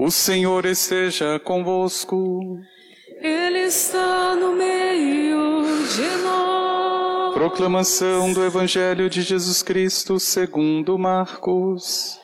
O 0.00 0.12
Senhor 0.12 0.64
esteja 0.64 1.40
convosco. 1.40 2.60
Ele 3.20 3.64
está 3.64 4.36
no 4.36 4.52
meio 4.52 5.64
de 5.88 6.22
nós. 6.22 7.34
Proclamação 7.34 8.32
do 8.32 8.44
Evangelho 8.44 9.10
de 9.10 9.22
Jesus 9.22 9.60
Cristo 9.60 10.20
segundo 10.20 10.96
Marcos. 10.96 12.16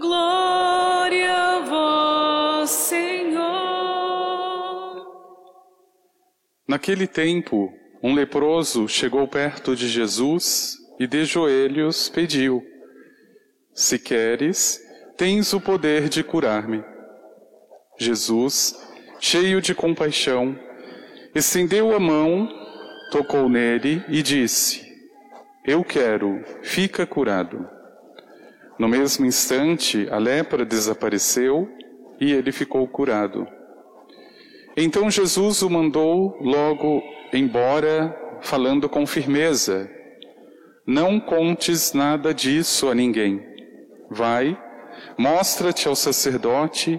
Glória 0.00 1.34
a 1.34 1.58
vós, 1.62 2.70
Senhor. 2.70 3.40
Naquele 6.68 7.08
tempo, 7.08 7.72
um 8.00 8.14
leproso 8.14 8.86
chegou 8.86 9.26
perto 9.26 9.74
de 9.74 9.88
Jesus 9.88 10.76
e 11.00 11.08
de 11.08 11.24
joelhos 11.24 12.08
pediu: 12.08 12.62
Se 13.74 13.98
queres, 13.98 14.80
tens 15.16 15.52
o 15.52 15.60
poder 15.60 16.08
de 16.08 16.22
curar-me. 16.22 16.84
Jesus, 18.00 18.74
cheio 19.20 19.60
de 19.60 19.74
compaixão, 19.74 20.58
estendeu 21.34 21.94
a 21.94 22.00
mão, 22.00 22.48
tocou 23.10 23.46
nele 23.46 24.02
e 24.08 24.22
disse: 24.22 24.90
Eu 25.66 25.84
quero, 25.84 26.42
fica 26.62 27.04
curado. 27.04 27.68
No 28.78 28.88
mesmo 28.88 29.26
instante, 29.26 30.08
a 30.10 30.16
lepra 30.16 30.64
desapareceu 30.64 31.70
e 32.18 32.32
ele 32.32 32.50
ficou 32.52 32.88
curado. 32.88 33.46
Então 34.74 35.10
Jesus 35.10 35.60
o 35.60 35.68
mandou 35.68 36.38
logo 36.40 37.02
embora, 37.34 38.18
falando 38.40 38.88
com 38.88 39.06
firmeza: 39.06 39.90
Não 40.86 41.20
contes 41.20 41.92
nada 41.92 42.32
disso 42.32 42.88
a 42.88 42.94
ninguém. 42.94 43.46
Vai, 44.10 44.58
mostra-te 45.18 45.86
ao 45.86 45.94
sacerdote 45.94 46.98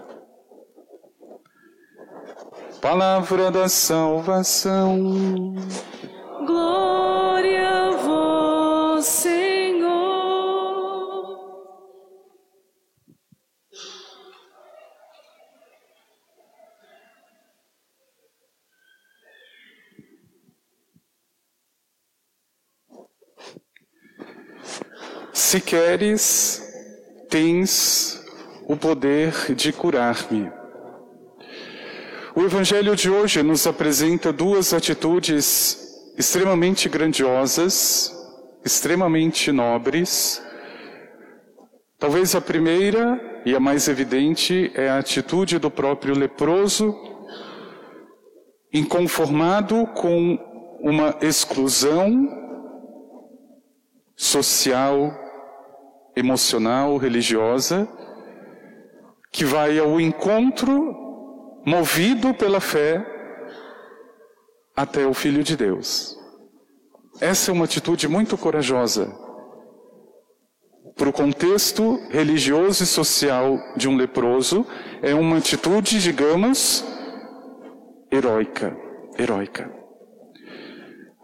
Palavra 2.81 3.51
da 3.51 3.69
salvação. 3.69 5.53
Glória 6.47 7.69
a 7.69 7.91
vós, 7.91 9.05
Senhor. 9.05 9.91
Se 25.31 25.61
queres, 25.61 26.63
tens 27.29 28.19
o 28.67 28.75
poder 28.75 29.53
de 29.53 29.71
curar-me. 29.71 30.60
O 32.33 32.43
Evangelho 32.43 32.95
de 32.95 33.09
hoje 33.09 33.43
nos 33.43 33.67
apresenta 33.67 34.31
duas 34.31 34.73
atitudes 34.73 35.77
extremamente 36.17 36.87
grandiosas, 36.87 38.09
extremamente 38.63 39.51
nobres. 39.51 40.41
Talvez 41.99 42.33
a 42.33 42.39
primeira 42.39 43.41
e 43.45 43.53
a 43.53 43.59
mais 43.59 43.89
evidente 43.89 44.71
é 44.75 44.87
a 44.87 44.99
atitude 44.99 45.59
do 45.59 45.69
próprio 45.69 46.17
leproso, 46.17 46.95
inconformado 48.71 49.85
com 49.87 50.39
uma 50.79 51.17
exclusão 51.21 52.29
social, 54.15 55.13
emocional, 56.15 56.95
religiosa, 56.95 57.89
que 59.29 59.43
vai 59.43 59.77
ao 59.77 59.99
encontro, 59.99 61.00
movido 61.65 62.33
pela 62.33 62.59
fé, 62.59 63.05
até 64.75 65.05
o 65.05 65.13
Filho 65.13 65.43
de 65.43 65.55
Deus. 65.55 66.17
Essa 67.19 67.51
é 67.51 67.53
uma 67.53 67.65
atitude 67.65 68.07
muito 68.07 68.37
corajosa. 68.37 69.13
Para 70.95 71.09
o 71.09 71.13
contexto 71.13 71.99
religioso 72.09 72.83
e 72.83 72.87
social 72.87 73.57
de 73.75 73.87
um 73.87 73.95
leproso, 73.95 74.65
é 75.01 75.13
uma 75.13 75.37
atitude, 75.37 75.99
digamos, 75.99 76.83
heróica. 78.11 78.75
Heróica. 79.17 79.71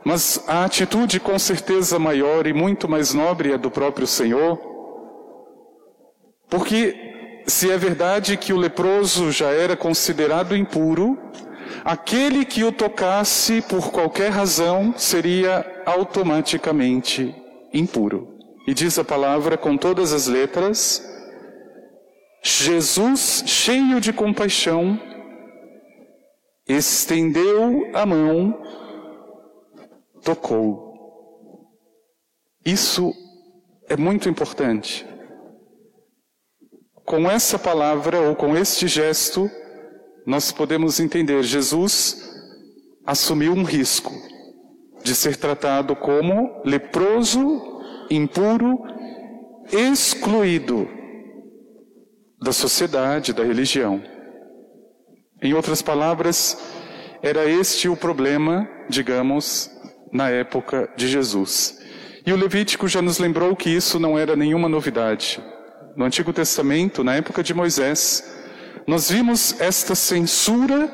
Mas 0.06 0.44
a 0.48 0.64
atitude 0.64 1.20
com 1.20 1.38
certeza 1.38 2.00
maior 2.00 2.48
e 2.48 2.54
muito 2.54 2.88
mais 2.88 3.14
nobre 3.14 3.52
é 3.52 3.58
do 3.58 3.70
próprio 3.70 4.08
Senhor, 4.08 4.58
porque 6.50 7.07
se 7.48 7.72
é 7.72 7.78
verdade 7.78 8.36
que 8.36 8.52
o 8.52 8.58
leproso 8.58 9.32
já 9.32 9.50
era 9.52 9.78
considerado 9.78 10.56
impuro, 10.56 11.18
aquele 11.84 12.44
que 12.44 12.64
o 12.66 12.72
tocasse 12.74 13.62
por 13.62 13.90
qualquer 13.90 14.30
razão 14.30 14.94
seria 14.98 15.66
automaticamente 15.86 17.34
impuro. 17.74 18.38
E 18.68 18.74
diz 18.74 19.00
a 19.00 19.04
palavra 19.04 19.58
com 19.58 19.78
todas 19.78 20.12
as 20.12 20.28
letras: 20.28 21.02
Jesus, 22.44 23.44
cheio 23.46 24.02
de 24.02 24.12
compaixão, 24.12 25.00
estendeu 26.68 27.90
a 27.94 28.06
mão, 28.06 28.62
tocou. 30.22 30.86
Isso 32.66 33.14
é 33.88 33.96
muito 33.96 34.28
importante. 34.28 35.06
Com 37.08 37.32
essa 37.32 37.58
palavra 37.58 38.20
ou 38.20 38.36
com 38.36 38.58
este 38.58 38.86
gesto, 38.86 39.50
nós 40.26 40.52
podemos 40.52 41.00
entender 41.00 41.42
Jesus 41.42 42.22
assumiu 43.06 43.54
um 43.54 43.64
risco 43.64 44.12
de 45.06 45.16
ser 45.16 45.38
tratado 45.38 45.96
como 45.96 46.62
leproso, 46.66 47.82
impuro, 48.12 48.78
excluído 49.72 50.86
da 52.42 52.52
sociedade, 52.52 53.32
da 53.32 53.46
religião. 53.46 54.04
Em 55.42 55.54
outras 55.54 55.82
palavras, 55.82 56.58
era 57.24 57.50
este 57.50 57.88
o 57.88 57.96
problema, 57.96 58.68
digamos, 58.90 59.72
na 60.12 60.30
época 60.30 60.92
de 60.98 61.08
Jesus. 61.08 61.80
E 62.26 62.34
o 62.34 62.36
Levítico 62.36 62.86
já 62.86 63.02
nos 63.02 63.18
lembrou 63.18 63.56
que 63.56 63.70
isso 63.70 63.98
não 63.98 64.20
era 64.20 64.36
nenhuma 64.36 64.68
novidade. 64.68 65.42
No 65.98 66.06
Antigo 66.06 66.32
Testamento, 66.32 67.04
na 67.04 67.16
época 67.16 67.42
de 67.42 67.56
Moisés, 67.56 68.24
nós 68.86 69.10
vimos 69.10 69.60
esta 69.60 69.96
censura 69.96 70.92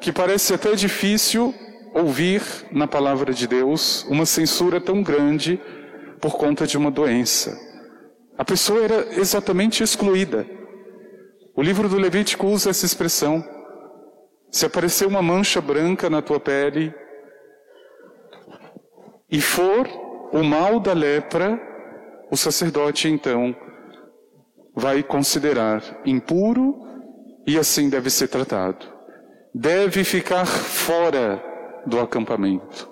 que 0.00 0.10
parece 0.10 0.54
até 0.54 0.74
difícil 0.74 1.54
ouvir 1.92 2.40
na 2.72 2.88
palavra 2.88 3.34
de 3.34 3.46
Deus, 3.46 4.04
uma 4.04 4.24
censura 4.24 4.80
tão 4.80 5.02
grande 5.02 5.60
por 6.22 6.38
conta 6.38 6.66
de 6.66 6.78
uma 6.78 6.90
doença. 6.90 7.54
A 8.38 8.46
pessoa 8.46 8.82
era 8.82 9.20
exatamente 9.20 9.82
excluída. 9.82 10.46
O 11.54 11.60
livro 11.62 11.86
do 11.86 11.98
Levítico 11.98 12.46
usa 12.46 12.70
essa 12.70 12.86
expressão. 12.86 13.44
Se 14.50 14.64
aparecer 14.64 15.06
uma 15.06 15.20
mancha 15.20 15.60
branca 15.60 16.08
na 16.08 16.22
tua 16.22 16.40
pele 16.40 16.94
e 19.30 19.38
for 19.38 19.86
o 20.32 20.42
mal 20.42 20.80
da 20.80 20.94
lepra, 20.94 21.60
o 22.30 22.38
sacerdote 22.38 23.06
então 23.06 23.54
vai 24.76 25.02
considerar 25.02 25.82
impuro 26.04 26.76
e 27.46 27.58
assim 27.58 27.88
deve 27.88 28.10
ser 28.10 28.28
tratado. 28.28 28.86
Deve 29.54 30.04
ficar 30.04 30.44
fora 30.44 31.42
do 31.86 31.98
acampamento. 31.98 32.86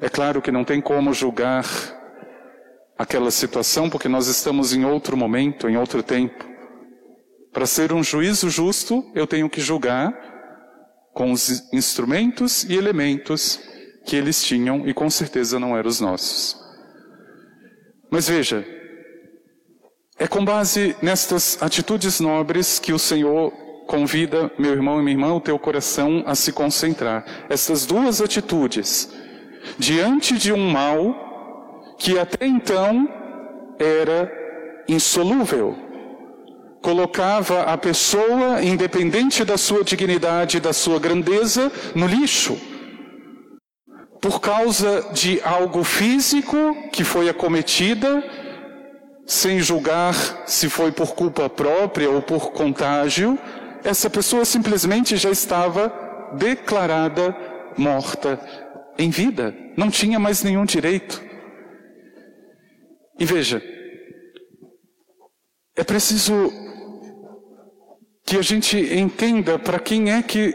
É 0.00 0.08
claro 0.08 0.42
que 0.42 0.50
não 0.50 0.64
tem 0.64 0.80
como 0.80 1.14
julgar 1.14 1.64
aquela 2.98 3.30
situação, 3.30 3.88
porque 3.88 4.08
nós 4.08 4.26
estamos 4.26 4.74
em 4.74 4.84
outro 4.84 5.16
momento, 5.16 5.68
em 5.68 5.76
outro 5.76 6.02
tempo. 6.02 6.44
Para 7.52 7.66
ser 7.66 7.92
um 7.92 8.02
juízo 8.02 8.50
justo, 8.50 9.04
eu 9.14 9.28
tenho 9.28 9.48
que 9.48 9.60
julgar 9.60 10.12
com 11.12 11.30
os 11.30 11.72
instrumentos 11.72 12.64
e 12.64 12.74
elementos 12.74 13.60
que 14.04 14.16
eles 14.16 14.42
tinham 14.42 14.86
e 14.88 14.92
com 14.92 15.08
certeza 15.08 15.60
não 15.60 15.76
eram 15.76 15.88
os 15.88 16.00
nossos. 16.00 16.56
Mas 18.10 18.28
veja, 18.28 18.66
é 20.24 20.26
com 20.26 20.42
base 20.42 20.96
nestas 21.02 21.58
atitudes 21.60 22.18
nobres 22.18 22.78
que 22.78 22.94
o 22.94 22.98
Senhor 22.98 23.52
convida, 23.86 24.50
meu 24.58 24.72
irmão 24.72 24.98
e 24.98 25.02
minha 25.02 25.14
irmã, 25.14 25.34
o 25.34 25.40
teu 25.40 25.58
coração 25.58 26.22
a 26.24 26.34
se 26.34 26.50
concentrar. 26.50 27.26
Essas 27.46 27.84
duas 27.84 28.22
atitudes, 28.22 29.12
diante 29.78 30.38
de 30.38 30.50
um 30.50 30.70
mal 30.70 31.94
que 31.98 32.18
até 32.18 32.46
então 32.46 33.06
era 33.78 34.32
insolúvel, 34.88 35.76
colocava 36.80 37.64
a 37.64 37.76
pessoa, 37.76 38.62
independente 38.62 39.44
da 39.44 39.58
sua 39.58 39.84
dignidade, 39.84 40.58
da 40.58 40.72
sua 40.72 40.98
grandeza, 40.98 41.70
no 41.94 42.06
lixo. 42.06 42.58
Por 44.22 44.40
causa 44.40 45.06
de 45.12 45.38
algo 45.44 45.84
físico 45.84 46.56
que 46.90 47.04
foi 47.04 47.28
acometida, 47.28 48.24
sem 49.26 49.60
julgar 49.60 50.14
se 50.46 50.68
foi 50.68 50.92
por 50.92 51.14
culpa 51.14 51.48
própria 51.48 52.10
ou 52.10 52.20
por 52.20 52.52
contágio, 52.52 53.38
essa 53.82 54.08
pessoa 54.08 54.44
simplesmente 54.44 55.16
já 55.16 55.30
estava 55.30 55.92
declarada 56.36 57.34
morta 57.76 58.40
em 58.98 59.10
vida, 59.10 59.54
não 59.76 59.90
tinha 59.90 60.18
mais 60.18 60.42
nenhum 60.42 60.64
direito. 60.64 61.22
E 63.18 63.24
veja, 63.24 63.62
é 65.76 65.84
preciso 65.84 66.52
que 68.24 68.36
a 68.36 68.42
gente 68.42 68.76
entenda 68.76 69.58
para 69.58 69.78
quem 69.78 70.10
é 70.10 70.22
que 70.22 70.54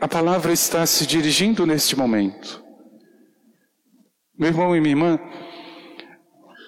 a 0.00 0.06
palavra 0.06 0.52
está 0.52 0.86
se 0.86 1.06
dirigindo 1.06 1.66
neste 1.66 1.96
momento. 1.96 2.62
Meu 4.38 4.50
irmão 4.50 4.76
e 4.76 4.80
minha 4.80 4.92
irmã, 4.92 5.18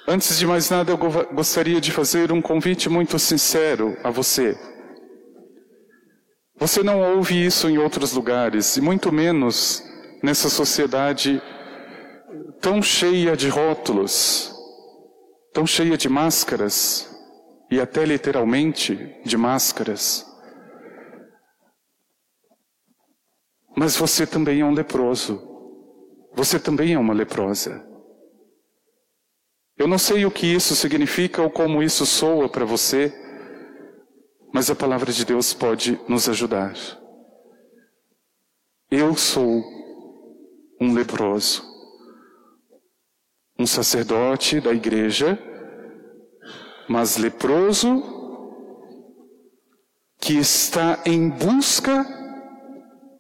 antes 0.07 0.39
de 0.39 0.47
mais 0.47 0.71
nada, 0.71 0.93
eu 0.93 0.99
gostaria 1.33 1.81
de 1.81 1.93
fazer 1.93 2.33
um 2.33 2.43
convite 2.43 2.89
muito 2.89 3.19
sincero 3.19 3.97
a 4.03 4.11
você. 4.11 4.59
Você 6.57 6.83
não 6.83 7.17
ouve 7.17 7.45
isso 7.45 7.69
em 7.69 7.79
outros 7.79 8.13
lugares, 8.13 8.77
e 8.77 8.81
muito 8.81 9.11
menos 9.11 9.83
nessa 10.23 10.51
sociedade 10.51 11.43
tão 12.61 12.83
cheia 12.83 13.37
de 13.37 13.49
rótulos, 13.49 14.55
tão 15.53 15.67
cheia 15.67 15.97
de 15.97 16.09
máscaras, 16.09 17.09
e 17.71 17.81
até 17.81 18.05
literalmente 18.05 19.17
de 19.25 19.37
máscaras. 19.37 20.27
Mas 23.77 23.97
você 23.97 24.27
também 24.27 24.61
é 24.61 24.65
um 24.65 24.73
leproso. 24.73 25.41
Você 26.35 26.59
também 26.59 26.93
é 26.93 26.99
uma 26.99 27.15
leprosa. 27.15 27.90
Eu 29.81 29.89
não 29.89 29.97
sei 29.97 30.27
o 30.27 30.31
que 30.31 30.47
isso 30.47 30.77
significa 30.77 31.41
ou 31.41 31.49
como 31.49 31.83
isso 31.83 32.05
soa 32.05 32.51
para 32.51 32.67
você, 32.67 33.11
mas 34.53 34.69
a 34.71 34.75
palavra 34.77 35.11
de 35.11 35.25
Deus 35.25 35.55
pode 35.55 35.99
nos 36.07 36.29
ajudar. 36.29 36.75
Eu 38.91 39.17
sou 39.17 39.65
um 40.79 40.93
leproso, 40.93 41.65
um 43.59 43.67
sacerdote 43.67 44.61
da 44.61 44.71
igreja, 44.71 45.39
mas 46.87 47.17
leproso 47.17 48.03
que 50.21 50.35
está 50.35 51.03
em 51.07 51.31
busca 51.31 52.05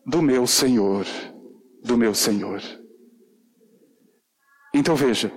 do 0.05 0.21
meu 0.21 0.47
Senhor, 0.47 1.07
do 1.83 1.97
meu 1.97 2.15
Senhor. 2.15 2.61
Então 4.75 4.95
veja, 4.95 5.33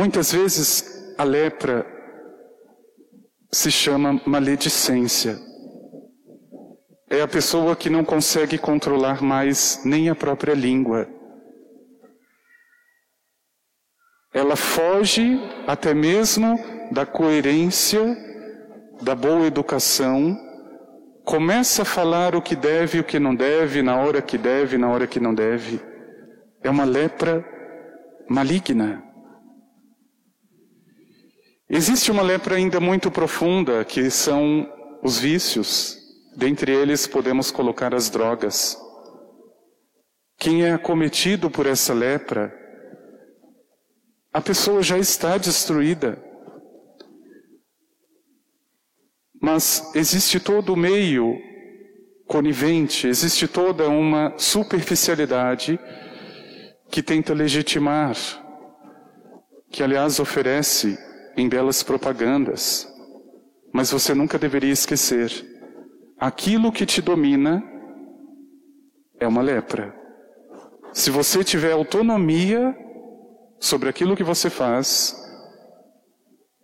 muitas 0.00 0.32
vezes 0.32 1.14
a 1.18 1.24
lepra 1.24 1.84
se 3.52 3.70
chama 3.70 4.18
maledicência. 4.24 5.38
É 7.10 7.20
a 7.20 7.28
pessoa 7.28 7.76
que 7.76 7.90
não 7.90 8.02
consegue 8.02 8.56
controlar 8.56 9.22
mais 9.22 9.82
nem 9.84 10.08
a 10.08 10.14
própria 10.14 10.54
língua. 10.54 11.06
Ela 14.32 14.56
foge 14.56 15.38
até 15.66 15.92
mesmo 15.92 16.58
da 16.90 17.04
coerência, 17.04 18.16
da 19.02 19.14
boa 19.14 19.46
educação, 19.46 20.34
começa 21.26 21.82
a 21.82 21.84
falar 21.84 22.34
o 22.34 22.40
que 22.40 22.56
deve 22.56 22.96
e 22.96 23.00
o 23.02 23.04
que 23.04 23.18
não 23.18 23.34
deve, 23.34 23.82
na 23.82 23.96
hora 23.96 24.22
que 24.22 24.38
deve, 24.38 24.78
na 24.78 24.88
hora 24.88 25.06
que 25.06 25.20
não 25.20 25.34
deve. 25.34 25.78
É 26.62 26.70
uma 26.70 26.84
lepra 26.84 27.44
maligna. 28.30 29.09
Existe 31.72 32.10
uma 32.10 32.22
lepra 32.22 32.56
ainda 32.56 32.80
muito 32.80 33.12
profunda, 33.12 33.84
que 33.84 34.10
são 34.10 34.68
os 35.04 35.20
vícios. 35.20 35.96
Dentre 36.36 36.72
eles 36.72 37.06
podemos 37.06 37.52
colocar 37.52 37.94
as 37.94 38.10
drogas. 38.10 38.76
Quem 40.36 40.64
é 40.64 40.72
acometido 40.72 41.48
por 41.48 41.66
essa 41.66 41.94
lepra, 41.94 42.52
a 44.32 44.40
pessoa 44.40 44.82
já 44.82 44.98
está 44.98 45.38
destruída. 45.38 46.20
Mas 49.40 49.94
existe 49.94 50.40
todo 50.40 50.72
o 50.72 50.76
meio 50.76 51.38
conivente, 52.26 53.06
existe 53.06 53.46
toda 53.46 53.88
uma 53.88 54.36
superficialidade 54.36 55.78
que 56.90 57.00
tenta 57.00 57.32
legitimar, 57.32 58.16
que 59.70 59.84
aliás 59.84 60.18
oferece 60.18 60.98
em 61.36 61.48
belas 61.48 61.82
propagandas. 61.82 62.88
Mas 63.72 63.90
você 63.90 64.14
nunca 64.14 64.38
deveria 64.38 64.72
esquecer: 64.72 65.30
aquilo 66.18 66.72
que 66.72 66.86
te 66.86 67.00
domina 67.00 67.62
é 69.18 69.26
uma 69.26 69.42
lepra. 69.42 69.94
Se 70.92 71.10
você 71.10 71.44
tiver 71.44 71.72
autonomia 71.72 72.76
sobre 73.60 73.88
aquilo 73.88 74.16
que 74.16 74.24
você 74.24 74.50
faz, 74.50 75.14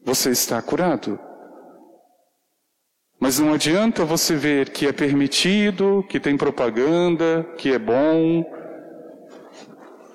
você 0.05 0.31
está 0.31 0.61
curado. 0.61 1.19
Mas 3.21 3.39
não 3.39 3.55
adianta 3.55 4.05
você 4.05 4.35
ver 4.35 4.71
que 4.71 4.87
é 4.87 4.93
permitido, 4.93 6.05
que 6.09 6.21
tem 6.21 6.37
propaganda, 6.37 7.45
que 7.57 7.73
é 7.73 7.79
bom, 7.79 8.45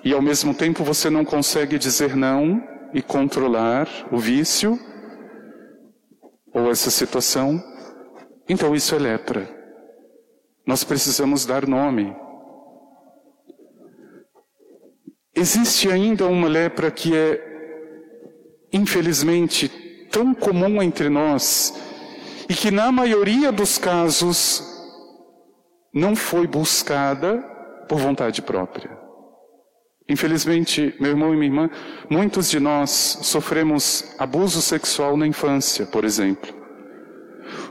e 0.04 0.12
ao 0.12 0.22
mesmo 0.22 0.54
tempo 0.54 0.84
você 0.84 1.08
não 1.08 1.24
consegue 1.24 1.78
dizer 1.78 2.16
não 2.16 2.71
e 2.92 3.00
controlar 3.00 3.88
o 4.10 4.18
vício 4.18 4.78
ou 6.52 6.70
essa 6.70 6.90
situação. 6.90 7.62
Então 8.48 8.74
isso 8.74 8.94
é 8.94 8.98
lepra. 8.98 9.48
Nós 10.66 10.84
precisamos 10.84 11.44
dar 11.44 11.66
nome. 11.66 12.14
Existe 15.34 15.90
ainda 15.90 16.26
uma 16.26 16.46
lepra 16.46 16.90
que 16.90 17.16
é, 17.16 17.40
infelizmente, 18.72 19.68
tão 20.10 20.34
comum 20.34 20.82
entre 20.82 21.08
nós 21.08 21.74
e 22.48 22.54
que 22.54 22.70
na 22.70 22.92
maioria 22.92 23.50
dos 23.50 23.78
casos 23.78 24.62
não 25.92 26.14
foi 26.14 26.46
buscada 26.46 27.38
por 27.88 27.98
vontade 27.98 28.42
própria. 28.42 29.01
Infelizmente, 30.12 30.94
meu 31.00 31.12
irmão 31.12 31.32
e 31.32 31.36
minha 31.38 31.50
irmã, 31.50 31.70
muitos 32.10 32.50
de 32.50 32.60
nós 32.60 32.90
sofremos 33.22 34.14
abuso 34.18 34.60
sexual 34.60 35.16
na 35.16 35.26
infância, 35.26 35.86
por 35.86 36.04
exemplo. 36.04 36.54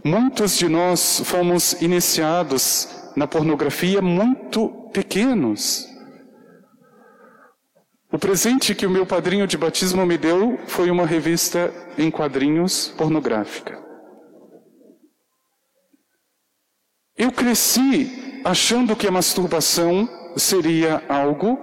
Muitos 0.04 0.58
de 0.58 0.68
nós 0.68 1.22
fomos 1.24 1.80
iniciados 1.84 3.12
na 3.16 3.28
pornografia 3.28 4.02
muito 4.02 4.70
pequenos. 4.92 5.88
O 8.12 8.18
presente 8.18 8.74
que 8.74 8.88
o 8.88 8.90
meu 8.90 9.06
padrinho 9.06 9.46
de 9.46 9.56
batismo 9.56 10.04
me 10.04 10.18
deu 10.18 10.58
foi 10.66 10.90
uma 10.90 11.06
revista 11.06 11.72
em 11.96 12.10
quadrinhos 12.10 12.88
pornográfica. 12.98 13.80
Eu 17.16 17.32
cresci 17.32 18.42
achando 18.44 18.96
que 18.96 19.08
a 19.08 19.12
masturbação 19.12 20.10
seria 20.36 21.04
algo 21.08 21.60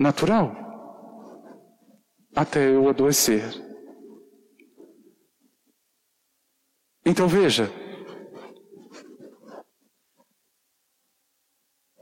natural, 0.00 0.56
até 2.34 2.70
eu 2.70 2.88
adoecer. 2.88 3.44
Então 7.04 7.28
veja, 7.28 7.70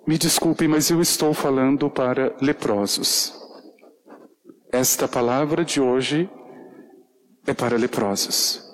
me 0.07 0.17
desculpe, 0.17 0.69
mas 0.69 0.91
eu 0.91 1.01
estou 1.01 1.35
falando 1.35 1.91
para 1.91 2.37
leprosos. 2.41 3.35
Esta 4.71 5.09
palavra 5.09 5.65
de 5.65 5.81
hoje 5.81 6.31
é 7.47 7.53
para 7.53 7.77
leprosos. 7.77 8.65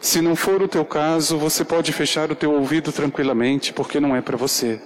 Se 0.00 0.20
não 0.20 0.36
for 0.36 0.62
o 0.62 0.68
teu 0.68 0.84
caso, 0.84 1.36
você 1.36 1.64
pode 1.64 1.92
fechar 1.92 2.30
o 2.30 2.36
teu 2.36 2.52
ouvido 2.52 2.92
tranquilamente, 2.92 3.72
porque 3.72 3.98
não 3.98 4.14
é 4.14 4.20
para 4.20 4.36
você. 4.36 4.80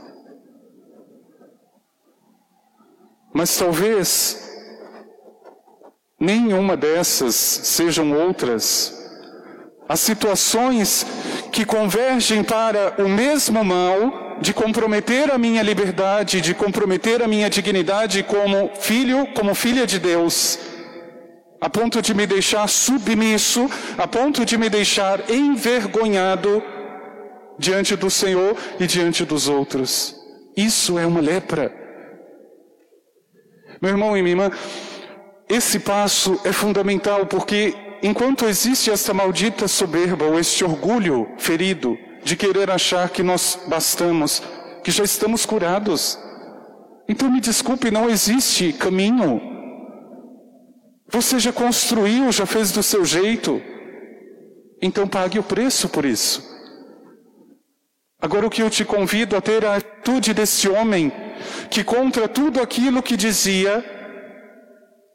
Mas 3.32 3.56
talvez 3.56 4.50
nenhuma 6.18 6.76
dessas 6.76 7.34
sejam 7.34 8.12
outras 8.12 9.00
as 9.90 9.98
situações 9.98 11.04
que 11.50 11.64
convergem 11.64 12.44
para 12.44 12.94
o 13.02 13.08
mesmo 13.08 13.64
mal 13.64 14.38
de 14.40 14.54
comprometer 14.54 15.32
a 15.32 15.36
minha 15.36 15.62
liberdade, 15.62 16.40
de 16.40 16.54
comprometer 16.54 17.20
a 17.20 17.26
minha 17.26 17.50
dignidade 17.50 18.22
como 18.22 18.70
filho, 18.78 19.26
como 19.34 19.52
filha 19.52 19.84
de 19.88 19.98
Deus, 19.98 20.60
a 21.60 21.68
ponto 21.68 22.00
de 22.00 22.14
me 22.14 22.24
deixar 22.24 22.68
submisso, 22.68 23.68
a 23.98 24.06
ponto 24.06 24.44
de 24.44 24.56
me 24.56 24.70
deixar 24.70 25.28
envergonhado 25.28 26.62
diante 27.58 27.96
do 27.96 28.08
Senhor 28.08 28.56
e 28.78 28.86
diante 28.86 29.24
dos 29.24 29.48
outros. 29.48 30.14
Isso 30.56 31.00
é 31.00 31.04
uma 31.04 31.20
lepra. 31.20 31.79
Meu 33.80 33.92
irmão 33.92 34.14
e 34.14 34.22
minha 34.22 34.32
irmã, 34.32 34.50
esse 35.48 35.80
passo 35.80 36.38
é 36.44 36.52
fundamental 36.52 37.24
porque 37.24 37.74
enquanto 38.02 38.44
existe 38.44 38.90
essa 38.90 39.14
maldita 39.14 39.66
soberba 39.66 40.26
ou 40.26 40.38
este 40.38 40.62
orgulho 40.62 41.26
ferido 41.38 41.96
de 42.22 42.36
querer 42.36 42.70
achar 42.70 43.08
que 43.08 43.22
nós 43.22 43.58
bastamos, 43.68 44.42
que 44.84 44.90
já 44.90 45.02
estamos 45.02 45.46
curados, 45.46 46.18
então 47.08 47.30
me 47.30 47.40
desculpe, 47.40 47.90
não 47.90 48.10
existe 48.10 48.72
caminho. 48.74 49.40
Você 51.10 51.38
já 51.40 51.52
construiu, 51.52 52.30
já 52.30 52.44
fez 52.44 52.70
do 52.70 52.82
seu 52.82 53.04
jeito. 53.04 53.60
Então 54.82 55.08
pague 55.08 55.38
o 55.38 55.42
preço 55.42 55.88
por 55.88 56.04
isso. 56.04 56.48
Agora 58.20 58.46
o 58.46 58.50
que 58.50 58.62
eu 58.62 58.68
te 58.68 58.84
convido 58.84 59.34
a 59.36 59.40
ter 59.40 59.64
a 59.64 59.76
atitude 59.76 60.34
desse 60.34 60.68
homem 60.68 61.10
que 61.70 61.84
contra 61.84 62.28
tudo 62.28 62.60
aquilo 62.60 63.02
que 63.02 63.16
dizia, 63.16 63.84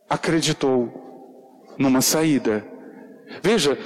acreditou 0.10 0.92
numa 1.78 2.02
saída. 2.02 2.66
Veja, 3.42 3.78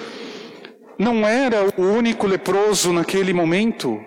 não 0.97 1.25
era 1.25 1.73
o 1.77 1.81
único 1.81 2.27
leproso 2.27 2.91
naquele 2.91 3.33
momento. 3.33 3.99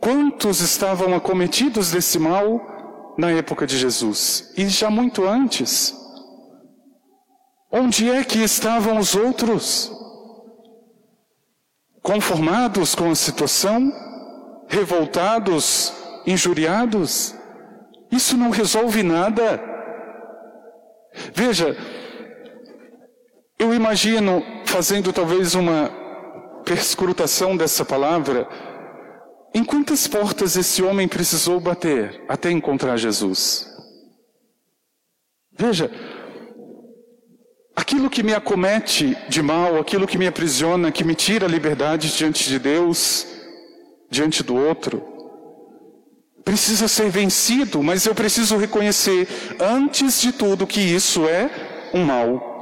Quantos 0.00 0.60
estavam 0.60 1.14
acometidos 1.14 1.90
desse 1.90 2.18
mal 2.18 3.14
na 3.16 3.30
época 3.30 3.66
de 3.66 3.78
Jesus? 3.78 4.52
E 4.56 4.68
já 4.68 4.90
muito 4.90 5.24
antes. 5.24 5.94
Onde 7.70 8.10
é 8.10 8.22
que 8.22 8.38
estavam 8.38 8.98
os 8.98 9.14
outros? 9.14 9.90
Conformados 12.02 12.94
com 12.94 13.10
a 13.10 13.14
situação? 13.14 13.92
Revoltados? 14.68 15.92
Injuriados? 16.26 17.34
Isso 18.14 18.36
não 18.36 18.50
resolve 18.50 19.02
nada. 19.02 19.60
Veja, 21.34 21.76
eu 23.58 23.74
imagino 23.74 24.40
fazendo 24.64 25.12
talvez 25.12 25.56
uma 25.56 25.90
perscrutação 26.64 27.56
dessa 27.56 27.84
palavra, 27.84 28.48
em 29.52 29.64
quantas 29.64 30.06
portas 30.06 30.56
esse 30.56 30.80
homem 30.80 31.08
precisou 31.08 31.58
bater 31.58 32.24
até 32.28 32.52
encontrar 32.52 32.96
Jesus? 32.96 33.66
Veja, 35.58 35.90
aquilo 37.74 38.08
que 38.08 38.22
me 38.22 38.32
acomete 38.32 39.16
de 39.28 39.42
mal, 39.42 39.76
aquilo 39.78 40.06
que 40.06 40.18
me 40.18 40.28
aprisiona, 40.28 40.92
que 40.92 41.02
me 41.02 41.16
tira 41.16 41.46
a 41.46 41.50
liberdade 41.50 42.16
diante 42.16 42.48
de 42.48 42.60
Deus, 42.60 43.26
diante 44.08 44.44
do 44.44 44.54
outro, 44.54 45.13
precisa 46.44 46.86
ser 46.86 47.08
vencido, 47.08 47.82
mas 47.82 48.04
eu 48.04 48.14
preciso 48.14 48.56
reconhecer, 48.56 49.26
antes 49.58 50.20
de 50.20 50.32
tudo, 50.32 50.66
que 50.66 50.80
isso 50.80 51.26
é 51.26 51.50
um 51.92 52.04
mal. 52.04 52.52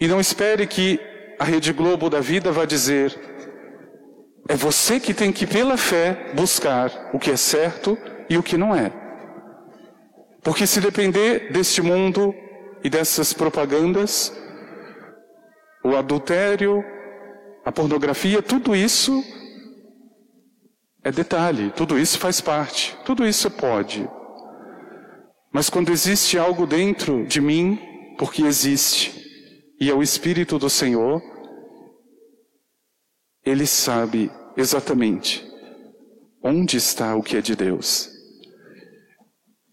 E 0.00 0.08
não 0.08 0.18
espere 0.18 0.66
que 0.66 0.98
a 1.38 1.44
Rede 1.44 1.72
Globo 1.72 2.08
da 2.08 2.20
vida 2.20 2.50
vá 2.50 2.64
dizer: 2.64 3.14
é 4.48 4.56
você 4.56 4.98
que 4.98 5.12
tem 5.12 5.30
que, 5.30 5.46
pela 5.46 5.76
fé, 5.76 6.32
buscar 6.34 7.10
o 7.12 7.18
que 7.18 7.30
é 7.30 7.36
certo 7.36 7.98
e 8.28 8.36
o 8.38 8.42
que 8.42 8.56
não 8.56 8.74
é. 8.74 8.90
Porque 10.42 10.66
se 10.66 10.80
depender 10.80 11.52
deste 11.52 11.80
mundo 11.82 12.34
e 12.82 12.90
dessas 12.90 13.32
propagandas, 13.32 14.32
o 15.84 15.94
adultério, 15.94 16.82
a 17.64 17.70
pornografia, 17.70 18.42
tudo 18.42 18.74
isso 18.74 19.22
é 21.04 21.10
detalhe, 21.10 21.70
tudo 21.72 21.98
isso 21.98 22.18
faz 22.18 22.40
parte, 22.40 22.96
tudo 23.04 23.26
isso 23.26 23.50
pode. 23.50 24.08
Mas 25.52 25.68
quando 25.68 25.90
existe 25.90 26.38
algo 26.38 26.66
dentro 26.66 27.26
de 27.26 27.40
mim, 27.40 27.78
porque 28.16 28.42
existe, 28.42 29.12
e 29.80 29.90
é 29.90 29.94
o 29.94 30.02
Espírito 30.02 30.58
do 30.58 30.70
Senhor, 30.70 31.20
ele 33.44 33.66
sabe 33.66 34.30
exatamente 34.56 35.44
onde 36.42 36.76
está 36.76 37.16
o 37.16 37.22
que 37.22 37.36
é 37.36 37.40
de 37.40 37.56
Deus. 37.56 38.08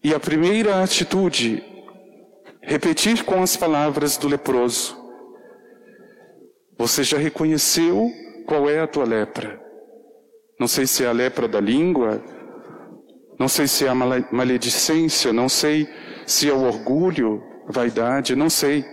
E 0.02 0.14
a 0.14 0.20
primeira 0.20 0.82
atitude, 0.82 1.62
repetir 2.62 3.24
com 3.24 3.42
as 3.42 3.56
palavras 3.56 4.16
do 4.16 4.26
leproso: 4.26 4.96
Você 6.76 7.04
já 7.04 7.18
reconheceu 7.18 8.10
qual 8.46 8.68
é 8.68 8.80
a 8.80 8.86
tua 8.88 9.04
lepra? 9.04 9.69
Não 10.60 10.68
sei 10.68 10.86
se 10.86 11.02
é 11.02 11.06
a 11.06 11.12
lepra 11.12 11.48
da 11.48 11.58
língua, 11.58 12.22
não 13.38 13.48
sei 13.48 13.66
se 13.66 13.86
é 13.86 13.88
a 13.88 13.94
maledicência, 13.94 15.32
não 15.32 15.48
sei 15.48 15.88
se 16.26 16.50
é 16.50 16.52
o 16.52 16.64
orgulho, 16.64 17.42
vaidade, 17.66 18.36
não 18.36 18.50
sei. 18.50 18.84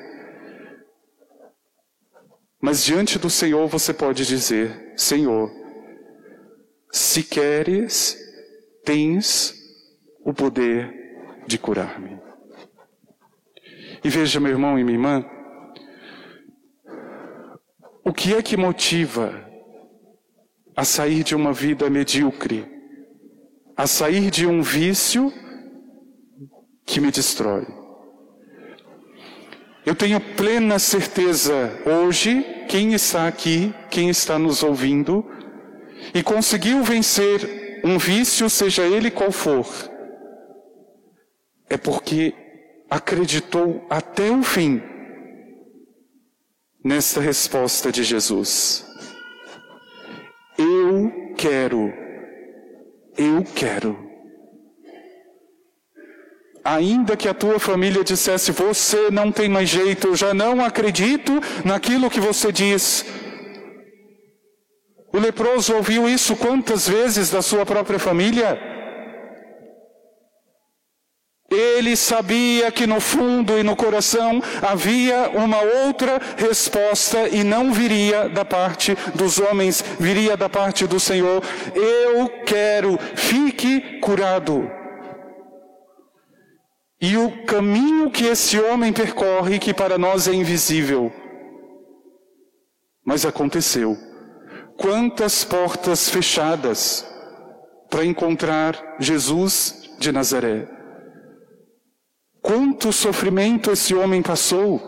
Mas 2.62 2.86
diante 2.86 3.20
do 3.20 3.30
Senhor 3.30 3.68
você 3.68 3.94
pode 3.94 4.26
dizer: 4.26 4.94
Senhor, 4.96 5.52
se 6.90 7.22
queres, 7.22 8.18
tens 8.86 9.54
o 10.24 10.34
poder 10.34 10.90
de 11.46 11.58
curar-me. 11.58 12.18
E 14.06 14.10
veja, 14.10 14.40
meu 14.40 14.52
irmão 14.52 14.80
e 14.80 14.86
minha 14.86 14.96
irmã, 14.96 15.26
o 18.06 18.14
que 18.14 18.34
é 18.34 18.42
que 18.42 18.56
motiva 18.56 19.47
a 20.78 20.86
sair 20.86 21.24
de 21.24 21.36
uma 21.36 21.52
vida 21.52 21.90
medíocre, 21.90 22.64
a 23.76 23.88
sair 23.88 24.30
de 24.30 24.46
um 24.46 24.62
vício 24.62 25.34
que 26.86 27.02
me 27.02 27.10
destrói. 27.10 27.66
Eu 29.84 29.96
tenho 29.96 30.22
plena 30.36 30.78
certeza 30.78 31.82
hoje, 31.84 32.46
quem 32.70 32.94
está 32.94 33.28
aqui, 33.28 33.74
quem 33.90 34.10
está 34.10 34.38
nos 34.38 34.62
ouvindo, 34.62 35.26
e 36.14 36.22
conseguiu 36.22 36.84
vencer 36.84 37.82
um 37.84 37.98
vício, 37.98 38.48
seja 38.48 38.84
ele 38.84 39.10
qual 39.10 39.32
for, 39.32 39.66
é 41.68 41.76
porque 41.76 42.36
acreditou 42.88 43.84
até 43.90 44.30
o 44.30 44.44
fim 44.44 44.80
nesta 46.84 47.20
resposta 47.20 47.92
de 47.92 48.04
Jesus. 48.04 48.87
Quero. 51.38 51.94
Eu 53.16 53.44
quero. 53.56 53.96
Ainda 56.66 57.16
que 57.16 57.30
a 57.30 57.34
tua 57.34 57.60
família 57.60 58.04
dissesse, 58.04 58.52
você 58.52 59.10
não 59.10 59.32
tem 59.32 59.48
mais 59.48 59.70
jeito, 59.70 60.08
eu 60.08 60.16
já 60.16 60.34
não 60.34 60.66
acredito 60.66 61.40
naquilo 61.64 62.10
que 62.10 62.20
você 62.20 62.52
diz. 62.52 63.06
O 65.14 65.20
leproso 65.20 65.76
ouviu 65.76 66.10
isso 66.10 66.36
quantas 66.36 66.90
vezes 66.90 67.30
da 67.30 67.42
sua 67.42 67.66
própria 67.66 67.98
família? 67.98 68.77
Ele 71.58 71.96
sabia 71.96 72.72
que 72.72 72.86
no 72.86 73.00
fundo 73.02 73.58
e 73.58 73.64
no 73.64 73.76
coração 73.76 74.42
havia 74.62 75.32
uma 75.34 75.60
outra 75.62 76.22
resposta 76.38 77.28
e 77.30 77.44
não 77.44 77.74
viria 77.74 78.30
da 78.30 78.46
parte 78.46 78.96
dos 79.16 79.40
homens, 79.40 79.84
viria 80.00 80.38
da 80.38 80.48
parte 80.48 80.86
do 80.86 81.00
Senhor. 81.00 81.42
Eu 81.74 82.30
quero, 82.46 83.00
fique 83.16 84.00
curado. 84.00 84.70
E 87.02 87.18
o 87.18 87.44
caminho 87.46 88.12
que 88.12 88.26
esse 88.26 88.60
homem 88.60 88.94
percorre, 88.94 89.58
que 89.58 89.74
para 89.74 89.98
nós 89.98 90.28
é 90.28 90.34
invisível, 90.34 91.12
mas 93.04 93.26
aconteceu. 93.26 93.98
Quantas 94.78 95.44
portas 95.44 96.08
fechadas 96.08 97.04
para 97.90 98.06
encontrar 98.06 98.98
Jesus 99.00 99.90
de 99.98 100.12
Nazaré. 100.12 100.77
Quanto 102.48 102.94
sofrimento 102.94 103.72
esse 103.72 103.94
homem 103.94 104.22
passou. 104.22 104.80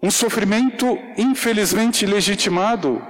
Um 0.00 0.12
sofrimento 0.12 0.86
infelizmente 1.18 2.06
legitimado, 2.06 3.02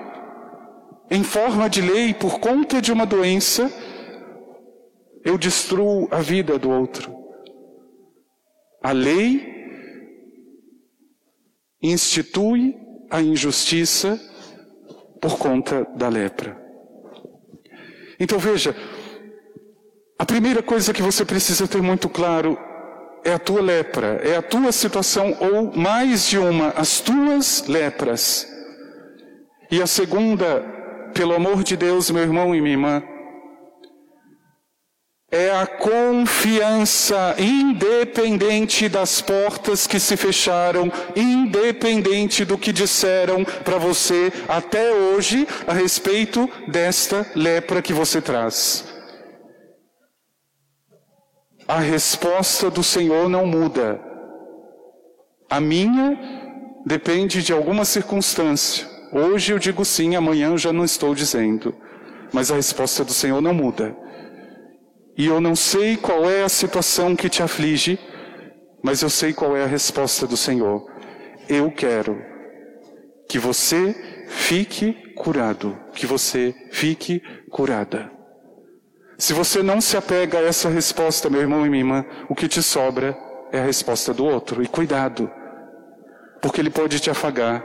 em 1.11 1.23
forma 1.23 1.69
de 1.69 1.83
lei, 1.83 2.15
por 2.15 2.41
conta 2.41 2.81
de 2.81 2.91
uma 2.91 3.05
doença, 3.05 3.71
eu 5.23 5.37
destruo 5.37 6.09
a 6.11 6.23
vida 6.23 6.59
do 6.59 6.71
outro. 6.71 7.15
A 8.83 8.93
lei 8.93 9.47
institui 11.83 12.75
a 13.11 13.21
injustiça 13.21 14.19
por 15.21 15.37
conta 15.37 15.85
da 15.95 16.09
lepra. 16.09 16.59
Então 18.19 18.39
veja, 18.39 18.75
a 20.19 20.25
primeira 20.25 20.63
coisa 20.63 20.95
que 20.95 21.03
você 21.03 21.23
precisa 21.23 21.69
ter 21.69 21.83
muito 21.83 22.09
claro 22.09 22.70
é 23.25 23.33
a 23.33 23.39
tua 23.39 23.61
lepra, 23.61 24.21
é 24.25 24.37
a 24.37 24.43
tua 24.43 24.73
situação, 24.73 25.37
ou 25.41 25.73
mais 25.77 26.29
de 26.29 26.39
uma, 26.39 26.69
as 26.71 27.01
tuas 27.01 27.65
lepras. 27.67 28.47
E 29.71 29.81
a 29.81 29.87
segunda, 29.87 30.61
pelo 31.15 31.35
amor 31.35 31.63
de 31.63 31.77
Deus, 31.77 32.11
meu 32.11 32.23
irmão 32.23 32.55
e 32.55 32.61
minha 32.61 32.75
irmã, 32.75 33.03
é 35.31 35.51
a 35.51 35.65
confiança 35.65 37.37
independente 37.39 38.89
das 38.89 39.21
portas 39.21 39.87
que 39.87 40.01
se 40.01 40.17
fecharam, 40.17 40.91
independente 41.15 42.45
do 42.45 42.59
que 42.59 42.73
disseram 42.73 43.45
para 43.45 43.79
você 43.79 44.33
até 44.49 44.93
hoje 44.93 45.47
a 45.69 45.73
respeito 45.73 46.51
desta 46.67 47.25
lepra 47.37 47.81
que 47.81 47.93
você 47.93 48.21
traz. 48.21 48.90
A 51.71 51.79
resposta 51.79 52.69
do 52.69 52.83
Senhor 52.83 53.29
não 53.29 53.47
muda. 53.47 54.01
A 55.49 55.61
minha 55.61 56.19
depende 56.85 57.45
de 57.45 57.53
alguma 57.53 57.85
circunstância. 57.85 58.89
Hoje 59.13 59.53
eu 59.53 59.59
digo 59.61 59.85
sim, 59.85 60.17
amanhã 60.17 60.49
eu 60.49 60.59
já 60.59 60.73
não 60.73 60.85
estou 60.85 61.15
dizendo. 61.15 61.73
Mas 62.33 62.51
a 62.51 62.57
resposta 62.57 63.05
do 63.05 63.13
Senhor 63.13 63.41
não 63.41 63.55
muda. 63.55 63.97
E 65.17 65.27
eu 65.27 65.41
não 65.41 65.55
sei 65.55 65.97
qual 65.97 66.29
é 66.29 66.43
a 66.43 66.49
situação 66.49 67.15
que 67.15 67.29
te 67.29 67.41
aflige, 67.41 68.01
mas 68.83 69.03
eu 69.03 69.09
sei 69.09 69.33
qual 69.33 69.57
é 69.57 69.63
a 69.63 69.69
resposta 69.69 70.27
do 70.27 70.37
Senhor. 70.37 70.85
Eu 71.49 71.71
quero 71.71 72.21
que 73.29 73.39
você 73.39 73.95
fique 74.27 75.15
curado, 75.15 75.79
que 75.95 76.05
você 76.05 76.53
fique 76.73 77.23
curada. 77.49 78.20
Se 79.21 79.35
você 79.35 79.63
não 79.63 79.83
se 79.83 79.99
apega 79.99 80.39
a 80.39 80.43
essa 80.43 80.71
resposta, 80.71 81.29
meu 81.29 81.43
irmão 81.43 81.67
e 81.67 81.69
minha 81.69 81.83
irmã, 81.83 82.07
o 82.27 82.35
que 82.35 82.49
te 82.49 82.63
sobra 82.63 83.15
é 83.53 83.61
a 83.61 83.65
resposta 83.65 84.15
do 84.15 84.25
outro. 84.25 84.63
E 84.63 84.67
cuidado, 84.67 85.31
porque 86.41 86.59
ele 86.59 86.71
pode 86.71 86.99
te 86.99 87.11
afagar. 87.11 87.63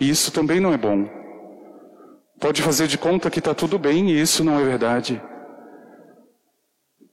E 0.00 0.10
isso 0.10 0.32
também 0.32 0.58
não 0.58 0.72
é 0.72 0.76
bom. 0.76 1.08
Pode 2.40 2.60
fazer 2.60 2.88
de 2.88 2.98
conta 2.98 3.30
que 3.30 3.38
está 3.38 3.54
tudo 3.54 3.78
bem 3.78 4.10
e 4.10 4.20
isso 4.20 4.42
não 4.42 4.58
é 4.58 4.64
verdade. 4.64 5.22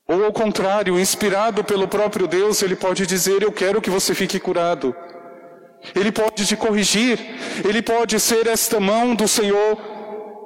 Ou 0.07 0.25
ao 0.25 0.33
contrário, 0.33 0.99
inspirado 0.99 1.63
pelo 1.63 1.87
próprio 1.87 2.25
Deus, 2.25 2.63
ele 2.63 2.75
pode 2.75 3.05
dizer: 3.05 3.43
Eu 3.43 3.51
quero 3.51 3.79
que 3.79 3.91
você 3.91 4.15
fique 4.15 4.39
curado. 4.39 4.95
Ele 5.93 6.11
pode 6.11 6.47
te 6.47 6.55
corrigir, 6.55 7.19
ele 7.63 7.83
pode 7.83 8.19
ser 8.19 8.47
esta 8.47 8.79
mão 8.79 9.13
do 9.13 9.27
Senhor 9.27 9.77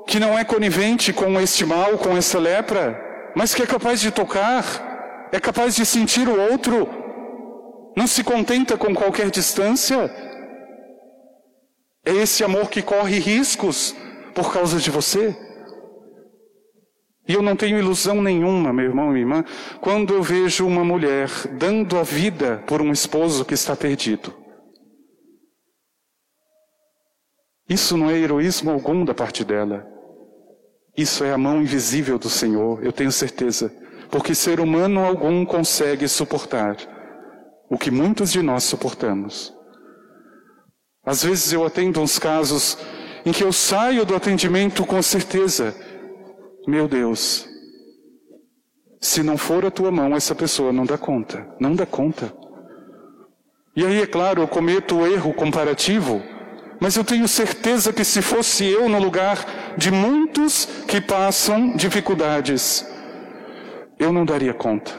que 0.06 0.20
não 0.20 0.38
é 0.38 0.44
conivente 0.44 1.12
com 1.12 1.40
este 1.40 1.66
mal, 1.66 1.98
com 1.98 2.16
esta 2.16 2.38
lepra, 2.40 3.05
mas 3.36 3.54
que 3.54 3.62
é 3.62 3.68
capaz 3.68 4.00
de 4.00 4.12
tocar, 4.12 5.30
é 5.32 5.40
capaz 5.40 5.76
de 5.76 5.86
sentir 5.86 6.28
o 6.28 6.40
outro, 6.52 6.88
não 7.96 8.08
se 8.08 8.24
contenta 8.24 8.78
com 8.78 8.94
qualquer 8.94 9.30
distância. 9.30 10.10
É 12.06 12.12
esse 12.12 12.44
amor 12.44 12.70
que 12.70 12.82
corre 12.82 13.20
riscos 13.20 13.96
por 14.34 14.54
causa 14.54 14.80
de 14.80 14.90
você. 14.90 15.36
E 17.28 17.34
eu 17.34 17.42
não 17.42 17.56
tenho 17.56 17.80
ilusão 17.80 18.22
nenhuma, 18.22 18.72
meu 18.72 18.86
irmão 18.86 19.10
e 19.10 19.14
minha 19.14 19.22
irmã, 19.22 19.46
quando 19.82 20.14
eu 20.14 20.22
vejo 20.22 20.66
uma 20.68 20.84
mulher 20.84 21.30
dando 21.58 21.98
a 21.98 22.04
vida 22.04 22.64
por 22.68 22.82
um 22.82 22.92
esposo 22.92 23.44
que 23.44 23.56
está 23.56 23.76
perdido. 23.76 24.34
Isso 27.68 27.98
não 27.98 28.12
é 28.12 28.18
heroísmo 28.18 28.70
algum 28.70 29.04
da 29.04 29.16
parte 29.16 29.44
dela. 29.44 29.95
Isso 30.98 31.24
é 31.24 31.34
a 31.34 31.38
mão 31.38 31.62
invisível 31.62 32.18
do 32.18 32.30
Senhor, 32.30 32.84
eu 32.84 32.92
tenho 32.92 33.12
certeza. 33.12 33.72
Porque 34.10 34.34
ser 34.34 34.60
humano 34.60 35.04
algum 35.04 35.46
consegue 35.46 36.08
suportar 36.08 36.78
o 37.70 37.78
que 37.78 37.92
muitos 37.92 38.32
de 38.32 38.42
nós 38.42 38.64
suportamos. 38.64 39.54
Às 41.06 41.24
vezes 41.24 41.52
eu 41.52 41.66
atendo 41.66 42.00
uns 42.00 42.18
casos 42.18 42.78
em 43.26 43.32
que 43.32 43.44
eu 43.44 43.52
saio 43.52 44.06
do 44.06 44.16
atendimento 44.16 44.86
com 44.86 45.02
certeza 45.02 45.76
meu 46.68 46.88
Deus, 46.88 47.48
se 49.00 49.22
não 49.22 49.38
for 49.38 49.64
a 49.66 49.72
tua 49.72 49.92
mão, 49.92 50.16
essa 50.16 50.34
pessoa 50.34 50.74
não 50.74 50.84
dá 50.84 50.98
conta, 50.98 51.48
não 51.60 51.76
dá 51.76 51.86
conta. 51.86 52.34
E 53.76 53.86
aí, 53.86 54.02
é 54.02 54.08
claro, 54.08 54.42
eu 54.42 54.48
cometo 54.48 54.96
o 54.98 55.06
erro 55.06 55.32
comparativo, 55.34 56.24
mas 56.80 56.96
eu 56.96 57.04
tenho 57.04 57.28
certeza 57.28 57.94
que 57.94 58.04
se 58.04 58.22
fosse 58.22 58.66
eu 58.66 58.90
no 58.90 59.00
lugar 59.00 59.76
de 59.78 59.92
muitos 59.92 60.66
que 60.88 61.00
passam 61.00 61.76
dificuldades, 61.76 62.86
eu 63.98 64.12
não 64.12 64.26
daria 64.26 64.54
conta. 64.54 64.92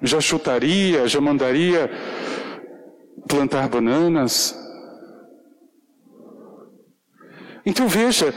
Já 0.00 0.20
chutaria, 0.20 1.06
já 1.06 1.20
mandaria 1.20 1.90
plantar 3.28 3.68
bananas. 3.68 4.58
Então 7.64 7.86
veja, 7.88 8.34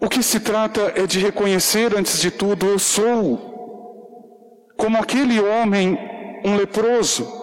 o 0.00 0.08
que 0.08 0.22
se 0.22 0.38
trata 0.38 0.92
é 0.94 1.06
de 1.06 1.18
reconhecer, 1.18 1.96
antes 1.96 2.20
de 2.20 2.30
tudo, 2.30 2.66
eu 2.66 2.78
sou 2.78 3.48
como 4.76 4.96
aquele 4.96 5.40
homem, 5.40 5.98
um 6.44 6.56
leproso. 6.56 7.37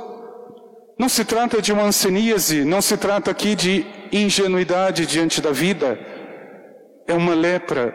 Não 0.98 1.10
se 1.10 1.26
trata 1.26 1.62
de 1.62 1.74
uma 1.74 1.84
anseníase, 1.84 2.64
não 2.64 2.82
se 2.82 2.96
trata 2.96 3.30
aqui 3.30 3.54
de 3.54 3.86
ingenuidade 4.12 5.06
diante 5.06 5.42
da 5.42 5.52
vida. 5.52 6.00
É 7.06 7.14
uma 7.14 7.34
lepra 7.34 7.94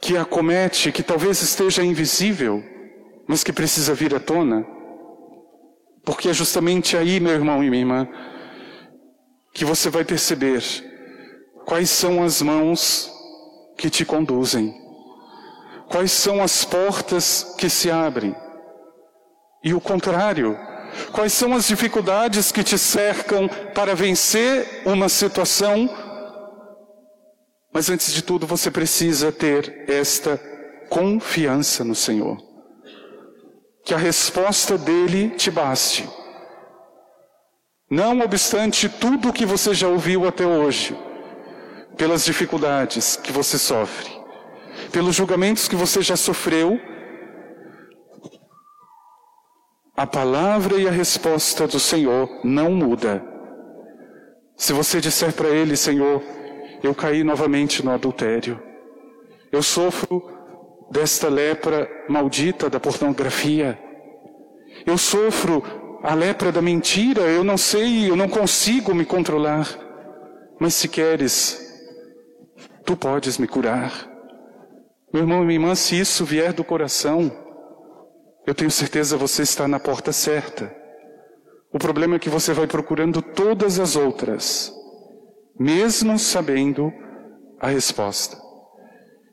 que 0.00 0.16
acomete, 0.16 0.92
que 0.92 1.02
talvez 1.02 1.42
esteja 1.42 1.82
invisível, 1.82 2.62
mas 3.26 3.42
que 3.42 3.52
precisa 3.52 3.92
vir 3.92 4.14
à 4.14 4.20
tona. 4.20 4.64
Porque 6.04 6.28
é 6.28 6.32
justamente 6.32 6.96
aí, 6.96 7.18
meu 7.18 7.32
irmão 7.32 7.64
e 7.64 7.70
minha 7.70 7.82
irmã, 7.82 8.08
que 9.52 9.64
você 9.64 9.90
vai 9.90 10.04
perceber 10.04 10.62
quais 11.64 11.90
são 11.90 12.22
as 12.22 12.40
mãos 12.40 13.10
que 13.76 13.90
te 13.90 14.04
conduzem? 14.04 14.72
Quais 15.88 16.12
são 16.12 16.42
as 16.42 16.64
portas 16.64 17.54
que 17.58 17.68
se 17.68 17.90
abrem? 17.90 18.34
E 19.62 19.72
o 19.74 19.80
contrário, 19.80 20.58
quais 21.12 21.32
são 21.32 21.54
as 21.54 21.66
dificuldades 21.66 22.50
que 22.50 22.64
te 22.64 22.78
cercam 22.78 23.48
para 23.74 23.94
vencer 23.94 24.82
uma 24.84 25.08
situação? 25.08 25.88
Mas 27.72 27.90
antes 27.90 28.12
de 28.12 28.22
tudo, 28.22 28.46
você 28.46 28.70
precisa 28.70 29.32
ter 29.32 29.84
esta 29.88 30.36
confiança 30.88 31.82
no 31.82 31.94
Senhor. 31.94 32.38
Que 33.84 33.92
a 33.92 33.98
resposta 33.98 34.78
dele 34.78 35.30
te 35.30 35.50
baste. 35.50 36.08
Não 37.90 38.20
obstante 38.20 38.88
tudo 38.88 39.28
o 39.28 39.32
que 39.32 39.44
você 39.44 39.74
já 39.74 39.88
ouviu 39.88 40.26
até 40.26 40.46
hoje, 40.46 40.96
pelas 41.96 42.24
dificuldades 42.24 43.16
que 43.16 43.30
você 43.30 43.58
sofre, 43.58 44.10
pelos 44.90 45.14
julgamentos 45.14 45.68
que 45.68 45.76
você 45.76 46.00
já 46.00 46.16
sofreu, 46.16 46.80
a 49.96 50.06
palavra 50.06 50.76
e 50.76 50.88
a 50.88 50.90
resposta 50.90 51.68
do 51.68 51.78
Senhor 51.78 52.28
não 52.42 52.72
muda. 52.72 53.24
Se 54.56 54.72
você 54.72 55.00
disser 55.00 55.32
para 55.32 55.48
ele, 55.48 55.76
Senhor, 55.76 56.22
eu 56.82 56.94
caí 56.94 57.22
novamente 57.22 57.84
no 57.84 57.92
adultério, 57.92 58.60
eu 59.52 59.62
sofro 59.62 60.22
desta 60.90 61.28
lepra 61.28 61.88
maldita 62.08 62.68
da 62.68 62.80
pornografia, 62.80 63.78
eu 64.84 64.98
sofro 64.98 65.62
a 66.02 66.12
lepra 66.12 66.50
da 66.50 66.60
mentira, 66.60 67.22
eu 67.22 67.44
não 67.44 67.56
sei, 67.56 68.10
eu 68.10 68.16
não 68.16 68.28
consigo 68.28 68.94
me 68.94 69.04
controlar, 69.04 69.68
mas 70.58 70.74
se 70.74 70.88
queres, 70.88 71.60
tu 72.84 72.96
podes 72.96 73.38
me 73.38 73.46
curar. 73.46 74.10
Meu 75.12 75.22
irmão 75.22 75.42
e 75.42 75.46
minha 75.46 75.60
irmã, 75.60 75.74
se 75.76 75.98
isso 75.98 76.24
vier 76.24 76.52
do 76.52 76.64
coração, 76.64 77.43
eu 78.46 78.54
tenho 78.54 78.70
certeza 78.70 79.16
você 79.16 79.42
está 79.42 79.66
na 79.66 79.80
porta 79.80 80.12
certa. 80.12 80.74
O 81.72 81.78
problema 81.78 82.16
é 82.16 82.18
que 82.18 82.28
você 82.28 82.52
vai 82.52 82.66
procurando 82.66 83.20
todas 83.20 83.78
as 83.78 83.96
outras, 83.96 84.72
mesmo 85.58 86.18
sabendo 86.18 86.92
a 87.60 87.68
resposta. 87.68 88.36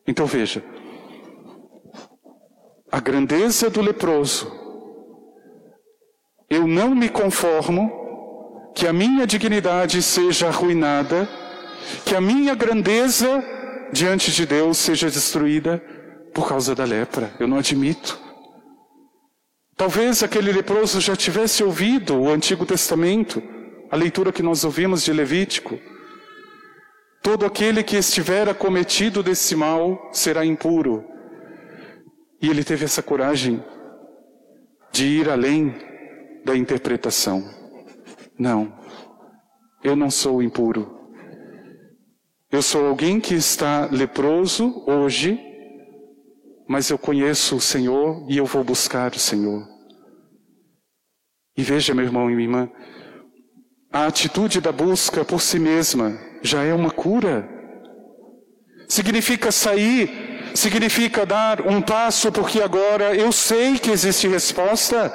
Então 0.08 0.26
veja, 0.26 0.64
a 2.92 3.00
grandeza 3.00 3.70
do 3.70 3.82
leproso, 3.82 4.52
eu 6.50 6.68
não 6.68 6.96
me 6.96 7.10
conformo 7.10 8.72
que 8.74 8.88
a 8.88 8.94
minha 8.94 9.28
dignidade 9.28 10.02
seja 10.02 10.48
arruinada 10.48 11.28
que 12.06 12.16
a 12.16 12.22
minha 12.22 12.56
grandeza 12.56 13.44
diante 13.92 14.32
de 14.32 14.46
Deus 14.46 14.78
seja 14.78 15.10
destruída 15.10 15.84
por 16.34 16.48
causa 16.48 16.74
da 16.74 16.86
lepra. 16.86 17.32
Eu 17.40 17.48
não 17.48 17.58
admito. 17.58 18.20
Talvez 19.82 20.22
aquele 20.22 20.52
leproso 20.52 21.02
já 21.02 21.16
tivesse 21.16 21.64
ouvido 21.64 22.16
o 22.16 22.30
Antigo 22.30 22.68
Testamento, 22.68 23.42
a 23.90 23.96
leitura 23.96 24.32
que 24.32 24.44
nós 24.44 24.64
ouvimos 24.64 25.04
de 25.04 25.12
Levítico. 25.12 25.80
Todo 27.20 27.48
aquele 27.48 27.82
que 27.82 27.96
estiver 27.98 28.48
acometido 28.48 29.24
desse 29.24 29.56
mal 29.56 30.12
será 30.14 30.46
impuro. 30.46 31.04
E 32.40 32.48
ele 32.48 32.64
teve 32.64 32.86
essa 32.86 33.02
coragem 33.02 33.60
de 34.92 35.04
ir 35.04 35.28
além 35.28 35.74
da 36.46 36.56
interpretação. 36.56 37.44
Não, 38.38 38.78
eu 39.84 39.96
não 39.96 40.12
sou 40.12 40.44
impuro. 40.44 40.96
Eu 42.52 42.62
sou 42.62 42.86
alguém 42.86 43.20
que 43.20 43.34
está 43.34 43.88
leproso 43.92 44.84
hoje, 44.86 45.40
mas 46.70 46.92
eu 46.92 47.00
conheço 47.00 47.56
o 47.56 47.60
Senhor 47.62 48.24
e 48.30 48.38
eu 48.38 48.46
vou 48.46 48.64
buscar 48.64 49.14
o 49.14 49.20
Senhor. 49.20 49.71
E 51.58 51.64
veja, 51.64 51.94
meu 51.94 52.06
irmão 52.06 52.30
e 52.30 52.36
minha 52.36 52.48
irmã, 52.48 52.70
a 53.92 54.06
atitude 54.06 54.62
da 54.62 54.72
busca 54.72 55.26
por 55.26 55.42
si 55.42 55.60
mesma 55.60 56.18
já 56.42 56.64
é 56.64 56.74
uma 56.74 56.92
cura. 56.92 57.48
Significa 58.88 59.52
sair, 59.52 60.52
significa 60.56 61.26
dar 61.26 61.62
um 61.68 61.82
passo, 61.82 62.32
porque 62.32 62.62
agora 62.62 63.16
eu 63.16 63.32
sei 63.32 63.78
que 63.78 63.92
existe 63.92 64.28
resposta. 64.28 65.14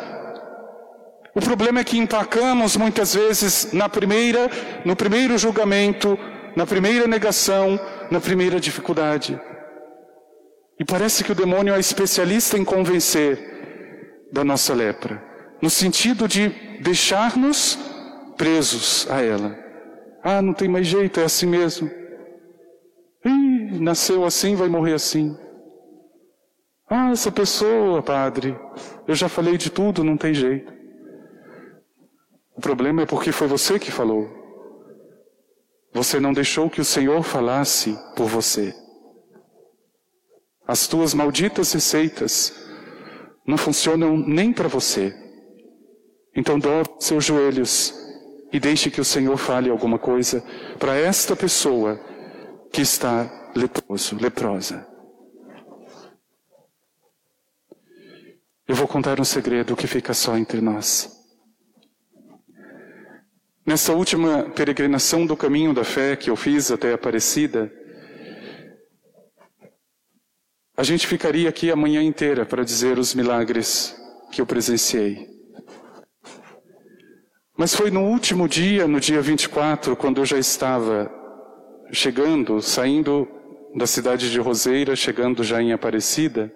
O 1.35 1.41
problema 1.41 1.81
é 1.81 1.85
que 1.85 1.99
empacamos 1.99 2.77
muitas 2.77 3.15
vezes 3.15 3.73
na 3.73 3.89
primeira, 3.89 4.51
no 4.85 4.97
primeiro 4.97 5.37
julgamento, 5.37 6.19
na 6.57 6.67
primeira 6.67 7.07
negação, 7.07 7.79
na 8.11 8.19
primeira 8.21 8.59
dificuldade. 8.59 9.39
E 10.81 10.85
parece 10.85 11.23
que 11.23 11.33
o 11.33 11.35
demônio 11.35 11.75
é 11.75 11.79
especialista 11.79 12.57
em 12.57 12.65
convencer 12.65 14.29
da 14.33 14.43
nossa 14.43 14.75
lepra, 14.75 15.23
no 15.61 15.71
sentido 15.71 16.29
de 16.29 16.49
deixar-nos 16.81 17.79
presos 18.37 19.07
a 19.11 19.21
ela. 19.23 19.57
Ah, 20.23 20.43
não 20.43 20.53
tem 20.53 20.69
mais 20.69 20.87
jeito, 20.87 21.21
é 21.21 21.25
assim 21.25 21.47
mesmo. 21.47 21.91
Ih, 23.25 23.79
nasceu 23.81 24.25
assim, 24.25 24.55
vai 24.55 24.69
morrer 24.69 24.95
assim. 24.95 25.37
Ah, 26.89 27.11
essa 27.11 27.33
pessoa, 27.33 28.03
padre, 28.03 28.57
eu 29.09 29.15
já 29.15 29.29
falei 29.29 29.57
de 29.57 29.71
tudo, 29.71 30.05
não 30.05 30.17
tem 30.17 30.33
jeito. 30.33 30.73
O 32.57 32.61
problema 32.61 33.03
é 33.03 33.07
porque 33.07 33.33
foi 33.33 33.47
você 33.47 33.79
que 33.79 33.91
falou. 33.91 34.29
Você 35.93 36.21
não 36.21 36.33
deixou 36.33 36.71
que 36.71 36.81
o 36.81 36.85
Senhor 36.85 37.23
falasse 37.23 37.99
por 38.15 38.27
você. 38.27 38.75
As 40.67 40.87
tuas 40.87 41.15
malditas 41.15 41.73
receitas 41.73 42.53
não 43.47 43.57
funcionam 43.57 44.17
nem 44.17 44.53
para 44.53 44.69
você. 44.69 45.26
Então 46.37 46.59
dobre 46.59 46.93
seus 47.01 47.25
joelhos 47.25 47.95
e 48.53 48.61
deixe 48.61 48.91
que 48.91 49.01
o 49.01 49.05
Senhor 49.05 49.39
fale 49.39 49.71
alguma 49.71 49.99
coisa 49.99 50.45
para 50.79 50.95
esta 50.95 51.35
pessoa 51.35 51.99
que 52.71 52.83
está 52.83 53.51
leproso, 53.57 54.17
leprosa. 54.17 54.87
Eu 58.69 58.75
vou 58.75 58.87
contar 58.87 59.19
um 59.19 59.25
segredo 59.25 59.75
que 59.75 59.87
fica 59.87 60.13
só 60.13 60.37
entre 60.37 60.61
nós. 60.61 61.11
Nessa 63.65 63.93
última 63.95 64.51
peregrinação 64.51 65.25
do 65.25 65.37
caminho 65.37 65.73
da 65.73 65.85
fé 65.85 66.17
que 66.17 66.29
eu 66.29 66.37
fiz 66.37 66.71
até 66.71 66.93
Aparecida, 66.93 67.73
a 70.77 70.83
gente 70.83 71.07
ficaria 71.07 71.49
aqui 71.49 71.71
a 71.71 71.77
manhã 71.77 72.03
inteira 72.03 72.45
para 72.45 72.63
dizer 72.63 72.99
os 72.99 73.15
milagres 73.15 73.97
que 74.31 74.41
eu 74.41 74.47
presenciei. 74.47 75.36
Mas 77.59 77.75
foi 77.75 77.91
no 77.91 78.03
último 78.03 78.47
dia, 78.47 78.87
no 78.87 79.01
dia 79.01 79.23
24, 79.23 79.97
quando 79.97 80.21
eu 80.21 80.27
já 80.27 80.37
estava 80.37 81.11
chegando, 81.91 82.61
saindo 82.61 83.27
da 83.75 83.87
cidade 83.87 84.31
de 84.31 84.39
Roseira, 84.39 84.95
chegando 84.95 85.43
já 85.43 85.63
em 85.63 85.73
Aparecida, 85.73 86.53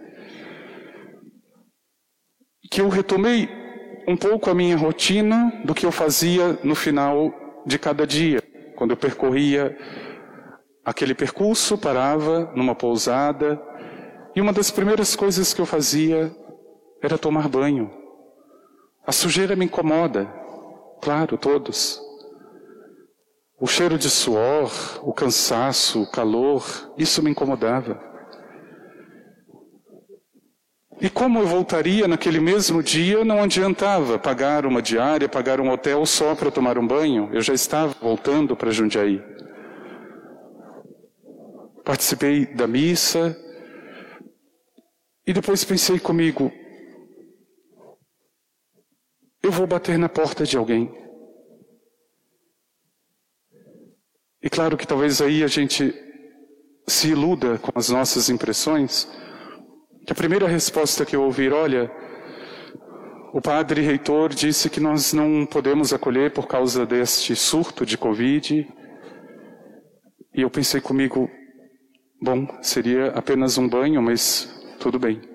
que 2.70 2.82
eu 2.82 2.88
retomei 2.90 3.48
um 4.06 4.14
pouco 4.14 4.50
a 4.50 4.54
minha 4.54 4.76
rotina 4.76 5.50
do 5.64 5.74
que 5.74 5.86
eu 5.86 5.92
fazia 5.92 6.58
no 6.62 6.74
final 6.74 7.32
de 7.64 7.78
cada 7.78 8.06
dia. 8.06 8.42
Quando 8.76 8.90
eu 8.90 8.96
percorria 8.96 9.74
aquele 10.84 11.14
percurso, 11.14 11.78
parava 11.78 12.52
numa 12.54 12.74
pousada, 12.74 13.58
e 14.36 14.40
uma 14.40 14.52
das 14.52 14.70
primeiras 14.70 15.16
coisas 15.16 15.54
que 15.54 15.62
eu 15.62 15.66
fazia 15.66 16.30
era 17.02 17.16
tomar 17.16 17.48
banho. 17.48 17.90
A 19.06 19.12
sujeira 19.12 19.56
me 19.56 19.64
incomoda, 19.64 20.39
claro, 21.00 21.38
todos. 21.38 22.00
O 23.60 23.66
cheiro 23.66 23.98
de 23.98 24.08
suor, 24.08 24.70
o 25.02 25.12
cansaço, 25.12 26.02
o 26.02 26.10
calor, 26.10 26.64
isso 26.96 27.22
me 27.22 27.30
incomodava. 27.30 28.00
E 31.00 31.08
como 31.08 31.38
eu 31.38 31.46
voltaria 31.46 32.06
naquele 32.06 32.40
mesmo 32.40 32.82
dia, 32.82 33.24
não 33.24 33.42
adiantava 33.42 34.18
pagar 34.18 34.66
uma 34.66 34.82
diária, 34.82 35.28
pagar 35.28 35.58
um 35.58 35.70
hotel 35.70 36.04
só 36.04 36.34
para 36.34 36.50
tomar 36.50 36.76
um 36.78 36.86
banho. 36.86 37.30
Eu 37.32 37.40
já 37.40 37.54
estava 37.54 37.94
voltando 38.00 38.54
para 38.54 38.70
Jundiaí. 38.70 39.22
Participei 41.84 42.46
da 42.46 42.66
missa 42.66 43.34
e 45.26 45.32
depois 45.32 45.64
pensei 45.64 45.98
comigo: 45.98 46.52
eu 49.42 49.50
vou 49.50 49.66
bater 49.66 49.98
na 49.98 50.08
porta 50.08 50.44
de 50.44 50.56
alguém. 50.56 50.92
E 54.42 54.48
claro 54.48 54.76
que 54.76 54.86
talvez 54.86 55.20
aí 55.20 55.42
a 55.44 55.46
gente 55.46 55.94
se 56.86 57.08
iluda 57.08 57.58
com 57.58 57.70
as 57.78 57.88
nossas 57.88 58.28
impressões 58.28 59.08
que 60.06 60.12
a 60.12 60.16
primeira 60.16 60.48
resposta 60.48 61.04
que 61.04 61.14
eu 61.14 61.22
ouvi, 61.22 61.48
olha, 61.50 61.90
o 63.32 63.40
padre 63.40 63.80
reitor 63.82 64.30
disse 64.30 64.68
que 64.68 64.80
nós 64.80 65.12
não 65.12 65.46
podemos 65.46 65.92
acolher 65.92 66.32
por 66.32 66.48
causa 66.48 66.84
deste 66.84 67.36
surto 67.36 67.86
de 67.86 67.96
Covid. 67.96 68.66
E 70.34 70.42
eu 70.42 70.50
pensei 70.50 70.80
comigo, 70.80 71.30
bom, 72.20 72.46
seria 72.60 73.08
apenas 73.08 73.56
um 73.56 73.68
banho, 73.68 74.02
mas 74.02 74.48
tudo 74.80 74.98
bem. 74.98 75.29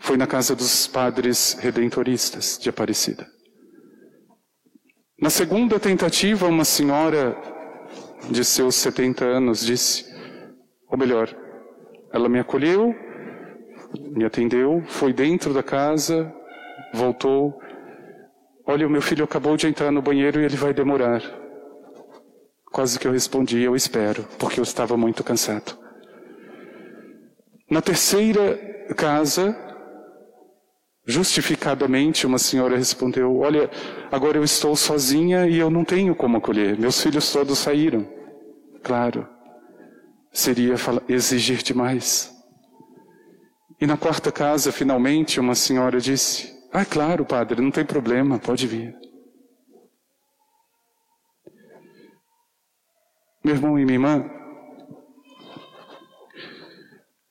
Foi 0.00 0.16
na 0.16 0.26
casa 0.26 0.56
dos 0.56 0.86
padres 0.86 1.56
redentoristas 1.60 2.58
de 2.58 2.70
Aparecida. 2.70 3.26
Na 5.20 5.28
segunda 5.28 5.78
tentativa, 5.78 6.46
uma 6.46 6.64
senhora 6.64 7.36
de 8.30 8.42
seus 8.42 8.74
70 8.76 9.24
anos 9.24 9.64
disse, 9.64 10.06
ou 10.88 10.96
melhor, 10.96 11.28
ela 12.12 12.28
me 12.28 12.38
acolheu, 12.40 12.94
me 14.10 14.24
atendeu, 14.24 14.82
foi 14.86 15.12
dentro 15.12 15.52
da 15.52 15.62
casa, 15.62 16.32
voltou. 16.94 17.60
Olha, 18.66 18.86
o 18.86 18.90
meu 18.90 19.02
filho 19.02 19.24
acabou 19.24 19.56
de 19.56 19.66
entrar 19.66 19.90
no 19.90 20.00
banheiro 20.00 20.40
e 20.40 20.44
ele 20.44 20.56
vai 20.56 20.72
demorar. 20.72 21.22
Quase 22.72 22.98
que 22.98 23.06
eu 23.06 23.12
respondi, 23.12 23.60
eu 23.60 23.76
espero, 23.76 24.26
porque 24.38 24.58
eu 24.58 24.64
estava 24.64 24.96
muito 24.96 25.22
cansado. 25.22 25.78
Na 27.70 27.82
terceira 27.82 28.58
casa, 28.96 29.69
justificadamente, 31.10 32.26
uma 32.26 32.38
senhora 32.38 32.76
respondeu: 32.76 33.38
Olha, 33.38 33.68
agora 34.10 34.38
eu 34.38 34.44
estou 34.44 34.74
sozinha 34.76 35.46
e 35.46 35.58
eu 35.58 35.68
não 35.68 35.84
tenho 35.84 36.14
como 36.14 36.38
acolher. 36.38 36.78
Meus 36.78 37.02
filhos 37.02 37.30
todos 37.32 37.58
saíram. 37.58 38.06
Claro 38.82 39.28
seria 40.32 40.74
exigir 41.08 41.62
demais. 41.62 42.32
E 43.80 43.86
na 43.86 43.96
quarta 43.96 44.30
casa, 44.30 44.70
finalmente, 44.70 45.40
uma 45.40 45.54
senhora 45.54 46.00
disse: 46.00 46.52
Ah, 46.72 46.84
claro, 46.84 47.24
padre, 47.24 47.60
não 47.60 47.70
tem 47.70 47.84
problema, 47.84 48.38
pode 48.38 48.66
vir. 48.66 48.94
Meu 53.42 53.54
irmão 53.54 53.78
e 53.78 53.84
minha 53.86 53.94
irmã, 53.94 54.30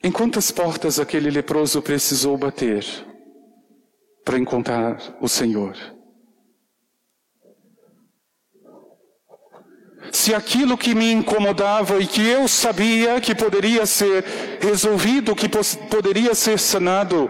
em 0.03 0.11
quantas 0.11 0.49
portas 0.49 0.99
aquele 0.99 1.29
leproso 1.29 1.83
precisou 1.83 2.35
bater 2.35 2.83
para 4.29 4.37
encontrar 4.37 4.95
o 5.19 5.27
Senhor? 5.27 5.75
se 10.11 10.33
aquilo 10.33 10.77
que 10.77 10.93
me 10.93 11.11
incomodava 11.11 11.99
e 11.99 12.05
que 12.05 12.27
eu 12.27 12.47
sabia 12.47 13.19
que 13.21 13.33
poderia 13.33 13.85
ser 13.85 14.23
resolvido, 14.59 15.35
que 15.35 15.47
poderia 15.89 16.33
ser 16.33 16.57
sanado, 16.57 17.29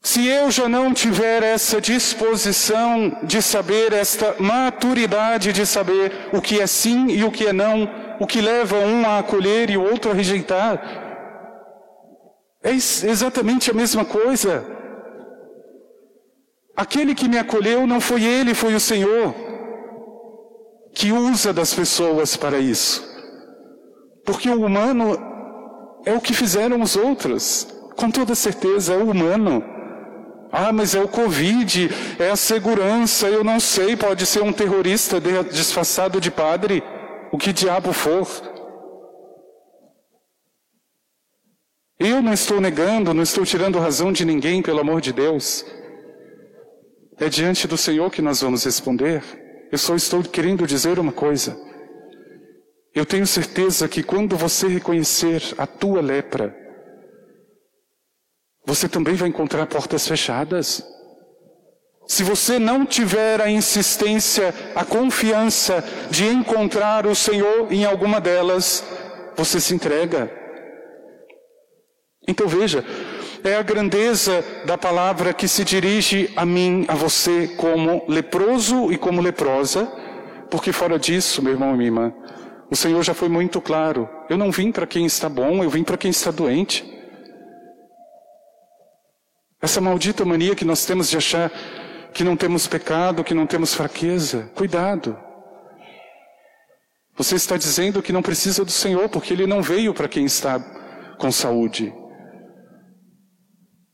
se 0.00 0.26
eu 0.26 0.50
já 0.50 0.68
não 0.68 0.92
tiver 0.92 1.42
essa 1.42 1.80
disposição 1.80 3.18
de 3.22 3.40
saber, 3.40 3.92
esta 3.92 4.34
maturidade 4.40 5.52
de 5.52 5.64
saber 5.64 6.30
o 6.32 6.40
que 6.40 6.60
é 6.60 6.66
sim 6.66 7.08
e 7.10 7.24
o 7.24 7.30
que 7.30 7.46
é 7.46 7.52
não, 7.52 7.88
o 8.18 8.26
que 8.26 8.40
leva 8.40 8.76
um 8.78 9.06
a 9.06 9.18
acolher 9.18 9.70
e 9.70 9.76
o 9.76 9.82
outro 9.82 10.10
a 10.10 10.14
rejeitar, 10.14 11.01
é 12.62 12.70
exatamente 12.72 13.70
a 13.70 13.74
mesma 13.74 14.04
coisa. 14.04 14.64
Aquele 16.76 17.14
que 17.14 17.28
me 17.28 17.38
acolheu 17.38 17.86
não 17.86 18.00
foi 18.00 18.24
ele, 18.24 18.54
foi 18.54 18.74
o 18.74 18.80
Senhor, 18.80 19.34
que 20.94 21.12
usa 21.12 21.52
das 21.52 21.74
pessoas 21.74 22.36
para 22.36 22.58
isso. 22.58 23.02
Porque 24.24 24.48
o 24.48 24.64
humano 24.64 25.18
é 26.06 26.14
o 26.14 26.20
que 26.20 26.32
fizeram 26.32 26.80
os 26.80 26.96
outros, 26.96 27.66
com 27.96 28.10
toda 28.10 28.34
certeza, 28.34 28.94
é 28.94 28.96
o 28.96 29.10
humano. 29.10 29.62
Ah, 30.50 30.72
mas 30.72 30.94
é 30.94 31.00
o 31.00 31.08
Covid, 31.08 31.90
é 32.18 32.30
a 32.30 32.36
segurança, 32.36 33.26
eu 33.26 33.42
não 33.42 33.58
sei, 33.58 33.96
pode 33.96 34.26
ser 34.26 34.42
um 34.42 34.52
terrorista 34.52 35.20
disfarçado 35.50 36.20
de 36.20 36.30
padre, 36.30 36.82
o 37.32 37.38
que 37.38 37.52
diabo 37.52 37.92
for. 37.92 38.28
Eu 42.04 42.20
não 42.20 42.32
estou 42.32 42.60
negando, 42.60 43.14
não 43.14 43.22
estou 43.22 43.46
tirando 43.46 43.78
razão 43.78 44.10
de 44.10 44.24
ninguém, 44.24 44.60
pelo 44.60 44.80
amor 44.80 45.00
de 45.00 45.12
Deus. 45.12 45.64
É 47.16 47.28
diante 47.28 47.68
do 47.68 47.76
Senhor 47.76 48.10
que 48.10 48.20
nós 48.20 48.40
vamos 48.40 48.64
responder. 48.64 49.22
Eu 49.70 49.78
só 49.78 49.94
estou 49.94 50.20
querendo 50.24 50.66
dizer 50.66 50.98
uma 50.98 51.12
coisa. 51.12 51.56
Eu 52.92 53.06
tenho 53.06 53.24
certeza 53.24 53.86
que 53.86 54.02
quando 54.02 54.36
você 54.36 54.66
reconhecer 54.66 55.54
a 55.56 55.64
tua 55.64 56.00
lepra, 56.00 56.52
você 58.66 58.88
também 58.88 59.14
vai 59.14 59.28
encontrar 59.28 59.66
portas 59.66 60.06
fechadas. 60.06 60.84
Se 62.08 62.24
você 62.24 62.58
não 62.58 62.84
tiver 62.84 63.40
a 63.40 63.48
insistência, 63.48 64.52
a 64.74 64.84
confiança 64.84 65.84
de 66.10 66.26
encontrar 66.26 67.06
o 67.06 67.14
Senhor 67.14 67.72
em 67.72 67.84
alguma 67.84 68.20
delas, 68.20 68.82
você 69.36 69.60
se 69.60 69.72
entrega. 69.72 70.41
Então 72.26 72.46
veja, 72.46 72.84
é 73.44 73.56
a 73.56 73.62
grandeza 73.62 74.44
da 74.64 74.78
palavra 74.78 75.34
que 75.34 75.48
se 75.48 75.64
dirige 75.64 76.32
a 76.36 76.46
mim, 76.46 76.84
a 76.86 76.94
você, 76.94 77.48
como 77.56 78.04
leproso 78.08 78.92
e 78.92 78.96
como 78.96 79.20
leprosa, 79.20 79.86
porque 80.50 80.72
fora 80.72 80.98
disso, 80.98 81.42
meu 81.42 81.52
irmão 81.52 81.74
e 81.74 81.76
minha 81.76 81.88
irmã, 81.88 82.14
o 82.70 82.76
Senhor 82.76 83.02
já 83.02 83.14
foi 83.14 83.28
muito 83.28 83.60
claro. 83.60 84.08
Eu 84.30 84.38
não 84.38 84.52
vim 84.52 84.70
para 84.70 84.86
quem 84.86 85.04
está 85.04 85.28
bom, 85.28 85.62
eu 85.62 85.70
vim 85.70 85.82
para 85.82 85.96
quem 85.96 86.10
está 86.10 86.30
doente. 86.30 86.84
Essa 89.60 89.80
maldita 89.80 90.24
mania 90.24 90.54
que 90.54 90.64
nós 90.64 90.84
temos 90.84 91.10
de 91.10 91.16
achar 91.16 91.50
que 92.14 92.22
não 92.22 92.36
temos 92.36 92.66
pecado, 92.66 93.24
que 93.24 93.34
não 93.34 93.46
temos 93.46 93.74
fraqueza, 93.74 94.50
cuidado. 94.54 95.18
Você 97.16 97.34
está 97.36 97.56
dizendo 97.56 98.02
que 98.02 98.12
não 98.12 98.22
precisa 98.22 98.64
do 98.64 98.70
Senhor, 98.70 99.08
porque 99.08 99.32
Ele 99.32 99.46
não 99.46 99.62
veio 99.62 99.92
para 99.92 100.08
quem 100.08 100.24
está 100.24 100.58
com 101.18 101.30
saúde. 101.30 101.92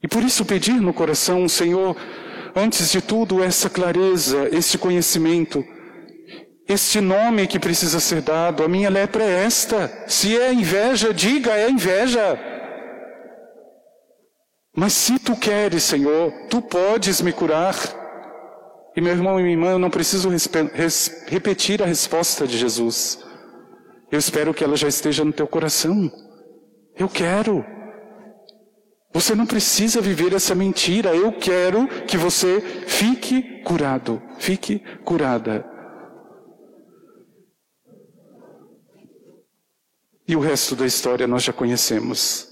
E 0.02 0.08
por 0.08 0.22
isso 0.22 0.44
pedir 0.44 0.80
no 0.80 0.92
coração, 0.92 1.48
Senhor, 1.48 1.96
antes 2.54 2.90
de 2.90 3.00
tudo, 3.00 3.42
essa 3.42 3.68
clareza, 3.68 4.48
este 4.52 4.78
conhecimento, 4.78 5.64
este 6.68 7.00
nome 7.00 7.46
que 7.46 7.58
precisa 7.58 7.98
ser 7.98 8.20
dado. 8.20 8.62
A 8.62 8.68
minha 8.68 8.90
lepra 8.90 9.24
é 9.24 9.44
esta. 9.44 10.04
Se 10.06 10.38
é 10.38 10.52
inveja, 10.52 11.14
diga, 11.14 11.52
é 11.52 11.70
inveja. 11.70 12.38
Mas 14.76 14.92
se 14.92 15.18
tu 15.18 15.34
queres, 15.34 15.82
Senhor, 15.82 16.32
tu 16.48 16.62
podes 16.62 17.20
me 17.20 17.32
curar. 17.32 17.74
E 18.94 19.00
meu 19.00 19.12
irmão 19.12 19.38
e 19.38 19.42
minha 19.42 19.54
irmã, 19.54 19.70
eu 19.70 19.78
não 19.78 19.90
preciso 19.90 20.28
repetir 21.26 21.82
a 21.82 21.86
resposta 21.86 22.46
de 22.46 22.56
Jesus. 22.56 23.18
Eu 24.10 24.18
espero 24.18 24.54
que 24.54 24.62
ela 24.62 24.76
já 24.76 24.88
esteja 24.88 25.24
no 25.24 25.32
teu 25.32 25.46
coração. 25.46 26.10
Eu 26.96 27.08
quero. 27.08 27.64
Você 29.12 29.34
não 29.34 29.46
precisa 29.46 30.00
viver 30.00 30.34
essa 30.34 30.54
mentira. 30.54 31.14
Eu 31.14 31.32
quero 31.32 31.88
que 32.06 32.16
você 32.16 32.60
fique 32.86 33.62
curado, 33.62 34.22
fique 34.38 34.80
curada. 35.04 35.64
E 40.26 40.36
o 40.36 40.40
resto 40.40 40.76
da 40.76 40.84
história 40.84 41.26
nós 41.26 41.42
já 41.42 41.52
conhecemos. 41.54 42.46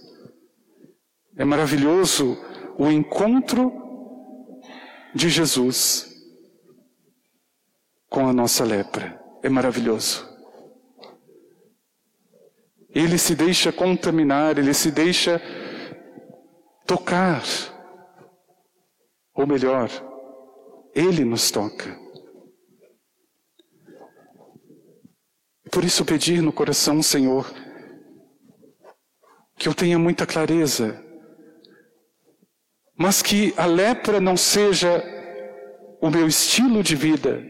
É 1.36 1.44
maravilhoso 1.44 2.38
o 2.78 2.90
encontro 2.90 3.70
de 5.14 5.28
Jesus 5.28 6.10
com 8.08 8.26
a 8.26 8.32
nossa 8.32 8.64
lepra. 8.64 9.20
É 9.42 9.50
maravilhoso. 9.50 10.26
Ele 12.88 13.18
se 13.18 13.34
deixa 13.34 13.70
contaminar, 13.70 14.56
ele 14.56 14.72
se 14.72 14.90
deixa 14.90 15.38
tocar. 16.86 17.42
Ou 19.34 19.46
melhor, 19.46 19.90
Ele 20.94 21.24
nos 21.24 21.50
toca. 21.50 21.98
Por 25.70 25.84
isso 25.84 26.04
pedir 26.04 26.40
no 26.40 26.52
coração, 26.52 27.02
Senhor, 27.02 27.52
que 29.58 29.68
eu 29.68 29.74
tenha 29.74 29.98
muita 29.98 30.24
clareza, 30.24 31.02
mas 32.96 33.20
que 33.20 33.52
a 33.56 33.66
lepra 33.66 34.20
não 34.20 34.36
seja 34.36 35.04
o 36.00 36.08
meu 36.08 36.26
estilo 36.26 36.82
de 36.82 36.94
vida, 36.94 37.44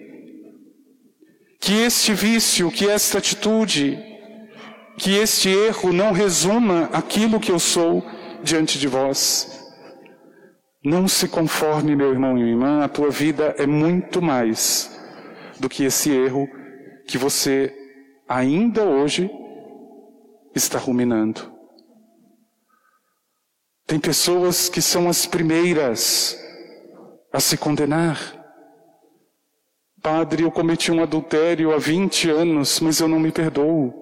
que 1.60 1.72
este 1.72 2.12
vício, 2.14 2.70
que 2.70 2.88
esta 2.88 3.18
atitude, 3.18 3.96
que 4.98 5.16
este 5.16 5.48
erro 5.48 5.92
não 5.92 6.12
resuma 6.12 6.84
aquilo 6.92 7.38
que 7.38 7.52
eu 7.52 7.58
sou, 7.58 8.02
diante 8.46 8.78
de 8.78 8.86
vós. 8.86 9.66
Não 10.82 11.08
se 11.08 11.26
conforme, 11.28 11.96
meu 11.96 12.12
irmão 12.12 12.38
e 12.38 12.42
minha 12.42 12.52
irmã, 12.52 12.84
a 12.84 12.88
tua 12.88 13.10
vida 13.10 13.54
é 13.58 13.66
muito 13.66 14.22
mais 14.22 14.88
do 15.58 15.68
que 15.68 15.84
esse 15.84 16.10
erro 16.10 16.48
que 17.08 17.18
você 17.18 17.74
ainda 18.28 18.84
hoje 18.84 19.28
está 20.54 20.78
ruminando. 20.78 21.52
Tem 23.84 23.98
pessoas 23.98 24.68
que 24.68 24.80
são 24.80 25.08
as 25.08 25.26
primeiras 25.26 26.38
a 27.32 27.40
se 27.40 27.56
condenar. 27.56 28.34
Padre, 30.00 30.44
eu 30.44 30.52
cometi 30.52 30.92
um 30.92 31.02
adultério 31.02 31.74
há 31.74 31.78
20 31.78 32.30
anos, 32.30 32.78
mas 32.78 33.00
eu 33.00 33.08
não 33.08 33.18
me 33.18 33.32
perdoo. 33.32 33.92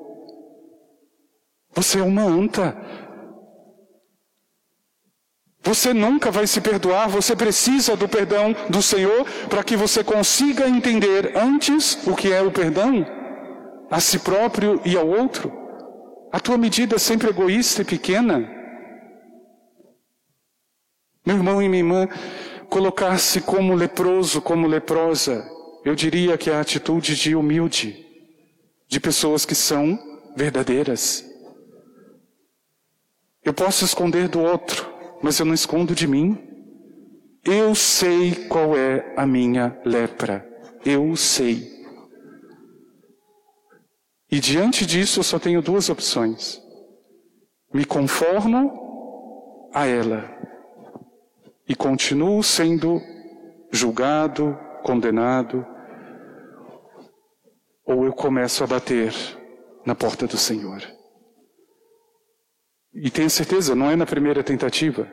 Você 1.74 1.98
é 1.98 2.02
uma 2.02 2.22
anta. 2.22 2.76
Você 5.64 5.94
nunca 5.94 6.30
vai 6.30 6.46
se 6.46 6.60
perdoar, 6.60 7.08
você 7.08 7.34
precisa 7.34 7.96
do 7.96 8.06
perdão 8.06 8.54
do 8.68 8.82
Senhor 8.82 9.24
para 9.48 9.64
que 9.64 9.76
você 9.76 10.04
consiga 10.04 10.68
entender 10.68 11.32
antes 11.34 12.06
o 12.06 12.14
que 12.14 12.30
é 12.30 12.42
o 12.42 12.50
perdão 12.50 13.06
a 13.90 13.98
si 13.98 14.18
próprio 14.18 14.80
e 14.84 14.96
ao 14.96 15.08
outro. 15.08 15.52
A 16.30 16.38
tua 16.38 16.58
medida 16.58 16.96
é 16.96 16.98
sempre 16.98 17.30
egoísta 17.30 17.82
e 17.82 17.84
pequena. 17.84 18.50
Meu 21.24 21.36
irmão 21.36 21.62
e 21.62 21.68
minha 21.68 21.80
irmã, 21.80 22.08
colocar-se 22.68 23.40
como 23.40 23.74
leproso, 23.74 24.42
como 24.42 24.66
leprosa, 24.66 25.48
eu 25.84 25.94
diria 25.94 26.36
que 26.36 26.50
é 26.50 26.54
a 26.54 26.60
atitude 26.60 27.14
de 27.14 27.34
humilde, 27.34 28.04
de 28.86 29.00
pessoas 29.00 29.46
que 29.46 29.54
são 29.54 29.98
verdadeiras. 30.36 31.24
Eu 33.42 33.54
posso 33.54 33.84
esconder 33.84 34.28
do 34.28 34.42
outro, 34.42 34.93
mas 35.24 35.40
eu 35.40 35.46
não 35.46 35.54
escondo 35.54 35.94
de 35.94 36.06
mim. 36.06 36.38
Eu 37.42 37.74
sei 37.74 38.46
qual 38.46 38.76
é 38.76 39.14
a 39.16 39.26
minha 39.26 39.80
lepra. 39.82 40.46
Eu 40.84 41.16
sei. 41.16 41.66
E 44.30 44.38
diante 44.38 44.84
disso 44.84 45.20
eu 45.20 45.24
só 45.24 45.38
tenho 45.38 45.62
duas 45.62 45.88
opções. 45.88 46.60
Me 47.72 47.86
conformo 47.86 49.70
a 49.72 49.86
ela 49.86 50.30
e 51.66 51.74
continuo 51.74 52.42
sendo 52.42 53.00
julgado, 53.72 54.58
condenado, 54.82 55.66
ou 57.86 58.04
eu 58.04 58.12
começo 58.12 58.62
a 58.62 58.66
bater 58.66 59.14
na 59.86 59.94
porta 59.94 60.26
do 60.26 60.36
Senhor. 60.36 60.82
E 62.94 63.10
tenha 63.10 63.28
certeza, 63.28 63.74
não 63.74 63.90
é 63.90 63.96
na 63.96 64.06
primeira 64.06 64.44
tentativa. 64.44 65.10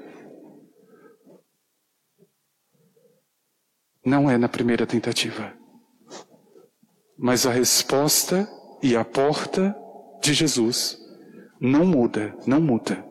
Não 4.05 4.29
é 4.29 4.37
na 4.37 4.47
primeira 4.47 4.85
tentativa. 4.85 5.53
Mas 7.17 7.45
a 7.45 7.51
resposta 7.51 8.47
e 8.83 8.95
a 8.95 9.03
porta 9.03 9.75
de 10.21 10.33
Jesus 10.33 10.97
não 11.59 11.85
muda, 11.85 12.35
não 12.45 12.61
muda. 12.61 13.03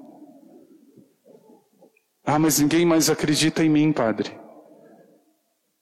Ah, 2.24 2.38
mas 2.38 2.60
ninguém 2.60 2.86
mais 2.86 3.10
acredita 3.10 3.64
em 3.64 3.68
mim, 3.68 3.92
Padre. 3.92 4.38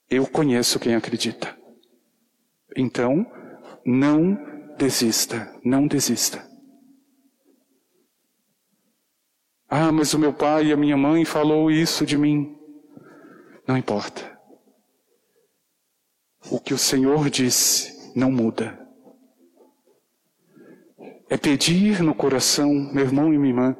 Eu 0.09 0.25
conheço 0.25 0.79
quem 0.79 0.95
acredita. 0.95 1.55
Então, 2.75 3.25
não 3.85 4.35
desista, 4.77 5.55
não 5.63 5.85
desista. 5.85 6.48
Ah, 9.69 9.91
mas 9.91 10.13
o 10.15 10.19
meu 10.19 10.33
pai 10.33 10.67
e 10.67 10.73
a 10.73 10.77
minha 10.77 10.97
mãe 10.97 11.23
falou 11.23 11.69
isso 11.69 12.03
de 12.03 12.17
mim. 12.17 12.57
Não 13.67 13.77
importa. 13.77 14.39
O 16.49 16.59
que 16.59 16.73
o 16.73 16.77
Senhor 16.77 17.29
disse 17.29 18.11
não 18.15 18.31
muda. 18.31 18.79
É 21.29 21.37
pedir 21.37 22.01
no 22.01 22.15
coração, 22.15 22.73
meu 22.91 23.05
irmão 23.05 23.31
e 23.31 23.37
minha 23.37 23.51
irmã, 23.51 23.77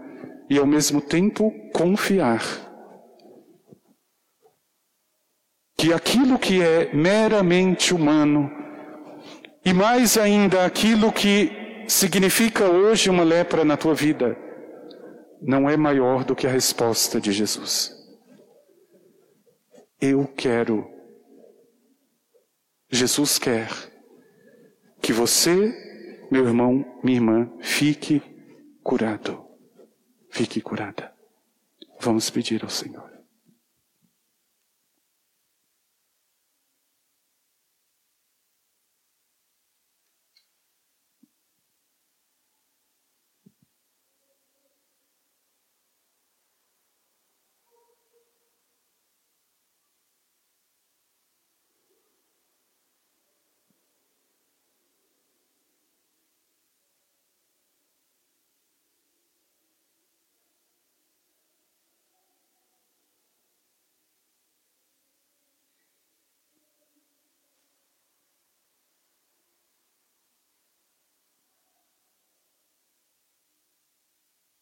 e 0.48 0.60
ao 0.60 0.68
mesmo 0.68 1.02
tempo 1.02 1.52
confiar 1.74 2.44
que 5.76 5.92
aquilo 5.94 6.38
que 6.38 6.62
é 6.62 6.94
meramente 6.94 7.94
humano, 7.94 8.52
e 9.66 9.74
mais 9.74 10.18
ainda 10.18 10.66
aquilo 10.66 11.12
que 11.12 11.52
significa 11.88 12.66
hoje 12.66 13.10
uma 13.10 13.24
lepra 13.24 13.64
na 13.64 13.78
tua 13.78 13.96
vida, 13.96 14.38
não 15.42 15.70
é 15.70 15.78
maior 15.78 16.24
do 16.24 16.36
que 16.36 16.48
a 16.48 16.50
resposta 16.50 17.20
de 17.20 17.32
Jesus. 17.32 17.96
Eu 20.00 20.28
quero. 20.28 20.90
Jesus 22.90 23.38
quer 23.38 23.70
que 25.02 25.14
você, 25.14 26.28
meu 26.32 26.46
irmão, 26.46 27.00
minha 27.04 27.18
irmã, 27.18 27.52
fique 27.60 28.22
curado. 28.84 29.46
Fique 30.30 30.62
curada. 30.62 31.14
Vamos 32.00 32.30
pedir 32.30 32.64
ao 32.64 32.70
Senhor. 32.70 33.09